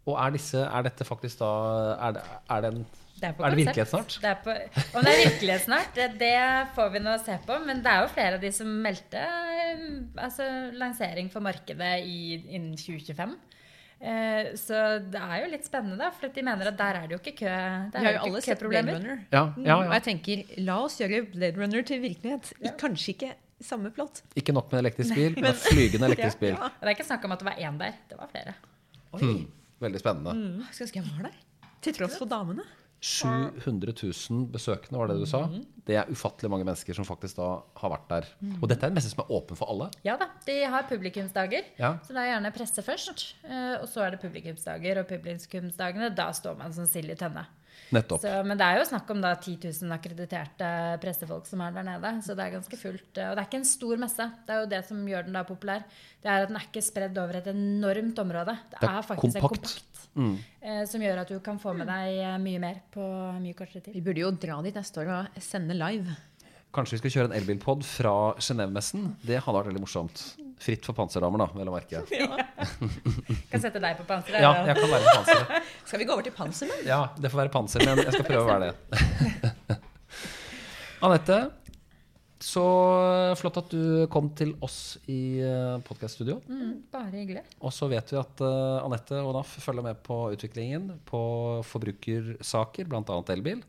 Og 0.09 0.15
er, 0.17 0.31
disse, 0.37 0.61
er 0.65 0.87
dette 0.89 1.05
faktisk 1.05 1.41
da 1.43 1.49
Er 1.99 2.17
det, 2.17 2.23
er 2.49 2.61
det 2.65 2.71
en 2.75 2.87
Det 3.19 3.27
er, 3.29 3.35
Er 3.43 3.51
det 3.51 3.59
virkelighet 3.59 3.91
snart? 3.91 4.15
Det 4.23 4.31
er 4.31 4.39
på, 4.45 4.53
om 4.95 5.05
det 5.05 5.13
er 5.13 5.23
virkelighet 5.25 5.65
snart, 5.65 5.89
det, 5.97 6.05
det 6.21 6.35
får 6.77 6.93
vi 6.95 7.01
nå 7.03 7.17
se 7.25 7.35
på. 7.49 7.57
Men 7.67 7.81
det 7.83 7.91
er 7.91 8.05
jo 8.05 8.13
flere 8.15 8.39
av 8.39 8.45
de 8.45 8.53
som 8.55 8.69
meldte 8.85 9.19
eh, 9.19 9.81
altså, 10.23 10.47
lansering 10.79 11.33
for 11.33 11.41
markedet 11.45 12.05
i, 12.07 12.39
innen 12.47 12.77
2025. 12.79 13.35
Eh, 13.99 14.53
så 14.55 14.79
det 15.11 15.19
er 15.19 15.41
jo 15.43 15.51
litt 15.51 15.67
spennende, 15.67 15.99
da, 15.99 16.13
for 16.15 16.31
de 16.31 16.43
mener 16.47 16.71
at 16.71 16.77
der 16.79 16.99
er 17.01 17.09
det 17.11 17.17
jo 17.17 17.19
ikke 17.19 17.35
kø. 17.41 17.51
Der 17.51 17.99
Vi 17.99 18.05
har 18.05 18.13
er 18.13 18.15
jo 18.15 18.23
alle 18.29 18.39
ikke 18.39 18.47
sett 18.47 18.63
Blade. 18.63 18.95
Runner. 18.95 19.19
Ja, 19.33 19.43
ja, 19.65 19.77
Og 19.81 19.93
jeg 19.97 20.05
tenker, 20.07 20.45
la 20.63 20.79
oss 20.85 21.01
gjøre 21.01 21.25
Blade 21.33 21.59
Runner 21.59 21.83
til 21.83 22.03
virkelighet. 22.05 22.53
Ja. 22.63 22.75
Kanskje 22.79 23.15
ikke 23.17 23.33
samme 23.61 23.91
plott. 23.91 24.23
Ikke 24.39 24.55
nok 24.55 24.71
med 24.73 24.85
elektrisk 24.85 25.15
bil, 25.19 25.35
men 25.43 25.53
flygende 25.59 26.07
elektrisk 26.13 26.39
bil. 26.45 26.55
Og 26.55 26.79
det 26.79 26.93
er 26.93 26.95
ikke 26.95 27.09
snakk 27.11 27.27
om 27.27 27.35
at 27.35 27.43
det 27.43 27.51
var 27.51 27.59
én 27.59 27.79
der. 27.81 27.99
Det 28.11 28.19
var 28.21 28.31
flere. 28.31 28.55
Hmm. 29.19 29.47
Veldig 29.83 30.01
spennende. 30.03 30.35
Skulle 30.71 30.87
ønske 30.87 31.01
jeg 31.03 31.11
var 31.17 31.31
der. 31.31 31.39
Til 31.83 31.95
tross 31.99 32.19
for 32.19 32.31
damene. 32.31 32.63
700 33.01 33.93
000 34.31 34.47
besøkende, 34.53 34.99
var 34.99 35.09
det 35.11 35.19
du 35.21 35.27
sa. 35.27 35.45
Mhm. 35.47 35.65
Det 35.89 35.97
er 35.97 36.11
ufattelig 36.13 36.51
mange 36.53 36.67
mennesker 36.69 36.93
som 36.95 37.05
faktisk 37.09 37.37
da 37.39 37.63
har 37.81 37.91
vært 37.95 38.09
der. 38.11 38.27
Og 38.61 38.69
dette 38.69 38.85
er 38.85 38.91
en 38.91 38.95
messe 38.99 39.09
som 39.09 39.23
er 39.25 39.31
åpen 39.33 39.57
for 39.57 39.71
alle. 39.73 39.87
Ja 40.05 40.19
da, 40.21 40.27
de 40.45 40.57
har 40.69 40.83
publikumsdager. 40.91 41.65
Ja. 41.79 41.95
Så 42.05 42.13
det 42.13 42.21
er 42.27 42.35
gjerne 42.35 42.53
presse 42.53 42.83
først. 42.85 43.35
eh, 43.45 43.79
Og 43.81 43.89
så 43.89 44.03
er 44.05 44.11
det 44.11 44.21
publikumsdager. 44.21 44.99
Og 45.01 45.07
publikumsdagene, 45.09 46.11
da 46.15 46.31
står 46.37 46.59
man 46.59 46.73
som 46.77 46.85
sild 46.87 47.09
i 47.11 47.15
tønne. 47.17 47.47
Nettopp. 47.95 48.21
Så, 48.21 48.45
men 48.45 48.59
det 48.59 48.67
er 48.67 48.79
jo 48.83 48.85
snakk 48.91 49.09
om 49.15 49.21
da 49.23 49.31
10 49.39 49.55
000 49.65 49.93
akkrediterte 49.97 50.69
pressefolk 51.01 51.47
som 51.49 51.61
er 51.65 51.73
der 51.73 51.87
nede. 51.87 52.11
Så 52.27 52.35
det 52.37 52.45
er 52.45 52.57
ganske 52.59 52.77
fullt. 52.77 53.17
eh, 53.17 53.31
Og 53.31 53.37
det 53.39 53.45
er 53.45 53.49
ikke 53.49 53.61
en 53.63 53.65
stor 53.65 53.97
messe. 53.97 54.27
Det 54.45 54.53
er 54.55 54.61
jo 54.61 54.67
det 54.75 54.85
som 54.85 55.07
gjør 55.09 55.25
den 55.25 55.33
da 55.39 55.43
populær. 55.49 55.85
Det 56.21 56.29
er 56.29 56.43
at 56.43 56.49
den 56.49 56.57
er 56.61 56.67
ikke 56.69 56.83
spredd 56.85 57.17
over 57.17 57.39
et 57.41 57.47
enormt 57.55 58.19
område. 58.19 58.59
Det, 58.71 58.81
Det 58.83 58.91
er 58.91 59.03
faktisk 59.03 59.37
en 59.37 59.41
kompakt. 59.49 59.98
Mm. 60.19 60.33
eh, 60.61 60.81
Som 60.91 61.05
gjør 61.05 61.21
at 61.23 61.31
du 61.31 61.39
kan 61.45 61.61
få 61.63 61.73
med 61.79 61.87
deg 61.89 62.17
eh, 62.19 62.37
mye 62.43 62.59
mer 62.63 62.81
på 62.95 63.05
mye 63.39 63.55
kortere 63.55 63.85
tid. 63.85 63.95
Vi 63.95 64.03
burde 64.03 64.25
jo 64.25 64.33
dra 64.35 64.59
dit 64.67 64.75
neste 64.75 65.05
år 65.05 65.13
og 65.15 65.39
sende 65.43 65.77
live. 65.79 66.17
Kanskje 66.75 66.99
vi 66.99 67.01
skal 67.05 67.13
kjøre 67.15 67.31
en 67.31 67.37
elbilpod 67.39 67.87
fra 67.87 68.13
Genéve-messen. 68.45 69.07
Det 69.25 69.39
hadde 69.41 69.57
vært 69.57 69.71
veldig 69.71 69.81
morsomt. 69.87 70.21
Fritt 70.61 70.85
for 70.85 70.93
panserdamer, 70.99 71.39
da, 71.41 71.47
vel 71.55 71.71
å 71.71 71.75
merke. 71.77 72.03
Kan 73.53 73.63
sette 73.63 73.79
deg 73.81 73.95
på 74.01 74.05
panseret. 74.09 74.43
Ja, 74.43 74.51
jeg 74.67 74.75
kan 74.77 74.91
være 74.91 75.07
på 75.07 75.15
panseret. 75.21 75.71
Skal 75.89 76.03
vi 76.03 76.09
gå 76.11 76.13
over 76.17 76.27
til 76.27 76.35
Pansermenn? 76.37 76.83
Ja, 76.85 76.99
det 77.17 77.31
får 77.33 77.45
være 77.45 77.53
panser, 77.55 77.85
men 77.87 78.03
jeg 78.03 78.13
skal 78.19 78.27
prøve 78.27 78.43
å 78.43 78.51
være 78.51 78.73
det. 78.75 79.79
Anette, 81.09 81.39
så 82.49 82.65
flott 83.37 83.59
at 83.61 83.73
du 83.75 84.07
kom 84.13 84.31
til 84.39 84.55
oss 84.65 84.97
i 85.11 85.39
podkaststudio. 85.85 86.39
Mm, 86.49 86.73
bare 86.93 87.11
hyggelig. 87.13 87.43
Og 87.61 87.75
så 87.77 87.89
vet 87.93 88.13
vi 88.15 88.19
at 88.21 88.41
uh, 88.45 88.81
Anette 88.87 89.19
og 89.21 89.35
NAF 89.37 89.59
følger 89.61 89.85
med 89.85 90.01
på 90.07 90.17
utviklingen 90.33 90.95
på 91.09 91.21
forbrukersaker, 91.69 92.89
bl.a. 92.89 93.19
elbil. 93.35 93.61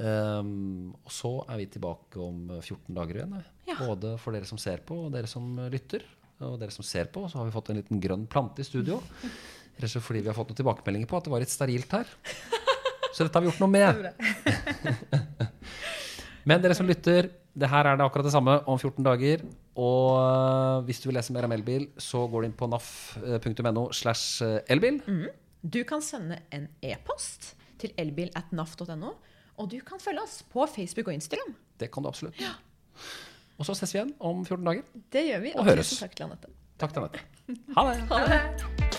Um, 0.00 0.92
og 1.02 1.12
så 1.12 1.32
er 1.50 1.60
vi 1.60 1.66
tilbake 1.74 2.20
om 2.22 2.46
14 2.62 2.94
dager 2.96 3.20
igjen. 3.20 3.36
eh. 3.40 3.48
Ja. 3.72 3.76
Både 3.82 4.14
for 4.22 4.34
dere 4.34 4.48
som 4.48 4.58
ser 4.60 4.80
på, 4.86 4.96
og 5.06 5.12
dere 5.14 5.28
som 5.30 5.52
lytter. 5.70 6.06
Og 6.46 6.56
dere 6.60 6.72
som 6.72 6.86
ser 6.86 7.10
på, 7.12 7.26
så 7.28 7.40
har 7.40 7.48
vi 7.48 7.54
fått 7.54 7.68
en 7.72 7.80
liten 7.82 8.00
grønn 8.00 8.24
plante 8.30 8.64
i 8.64 8.68
studio. 8.68 9.00
Rett 9.76 9.88
og 9.88 9.92
slett 9.92 10.06
fordi 10.06 10.22
vi 10.24 10.30
har 10.30 10.36
fått 10.36 10.52
noen 10.52 10.60
tilbakemeldinger 10.62 11.10
på 11.10 11.18
at 11.18 11.28
det 11.28 11.34
var 11.34 11.44
litt 11.44 11.52
sterilt 11.52 11.92
her. 11.98 12.08
Så 13.10 13.26
dette 13.26 13.36
har 13.36 13.44
vi 13.44 13.50
gjort 13.50 13.60
noe 13.60 13.74
med. 13.74 15.26
Men 16.48 16.62
dere 16.62 16.76
som 16.76 16.88
lytter, 16.88 17.28
det 17.52 17.68
her 17.68 17.88
er 17.90 17.98
det 17.98 18.04
akkurat 18.06 18.28
det 18.28 18.32
samme 18.32 18.54
om 18.70 18.78
14 18.78 19.04
dager. 19.04 19.42
Og 19.80 20.18
øh, 20.20 20.84
hvis 20.86 21.00
du 21.02 21.08
vil 21.10 21.18
lese 21.18 21.32
mer 21.34 21.48
om 21.48 21.52
elbil, 21.56 21.88
så 22.00 22.24
går 22.30 22.44
du 22.44 22.50
inn 22.50 22.56
på 22.56 22.68
naf.no 22.70 23.88
slash 23.96 24.42
elbil. 24.70 25.00
Du 25.60 25.82
kan 25.84 26.02
sende 26.04 26.40
en 26.54 26.68
e-post 26.82 27.54
til 27.80 27.92
elbil 28.00 28.30
at 28.36 28.52
naf.no. 28.52 29.14
Og 29.60 29.68
du 29.72 29.80
kan 29.84 30.00
følge 30.00 30.22
oss 30.24 30.40
på 30.42 30.66
Facebook 30.66 31.08
og 31.08 31.14
Instagram. 31.14 31.52
Det 31.80 31.90
kan 31.92 32.02
du 32.02 32.08
absolutt. 32.08 32.40
Og 33.60 33.66
så 33.68 33.76
ses 33.76 33.92
vi 33.92 34.00
igjen 34.00 34.14
om 34.24 34.44
14 34.46 34.64
dager. 34.64 34.86
Det 35.12 35.26
gjør 35.26 35.44
vi. 35.44 35.52
Og 35.56 35.68
høres. 35.68 35.92
takk 36.00 36.16
til 36.16 36.30
Anette. 36.30 36.54
Takk 36.80 36.96
til 36.96 37.04
Anette. 37.04 37.26
Ha 37.76 37.90
det. 37.90 38.00
Ha 38.08 38.24
det. 38.30 38.89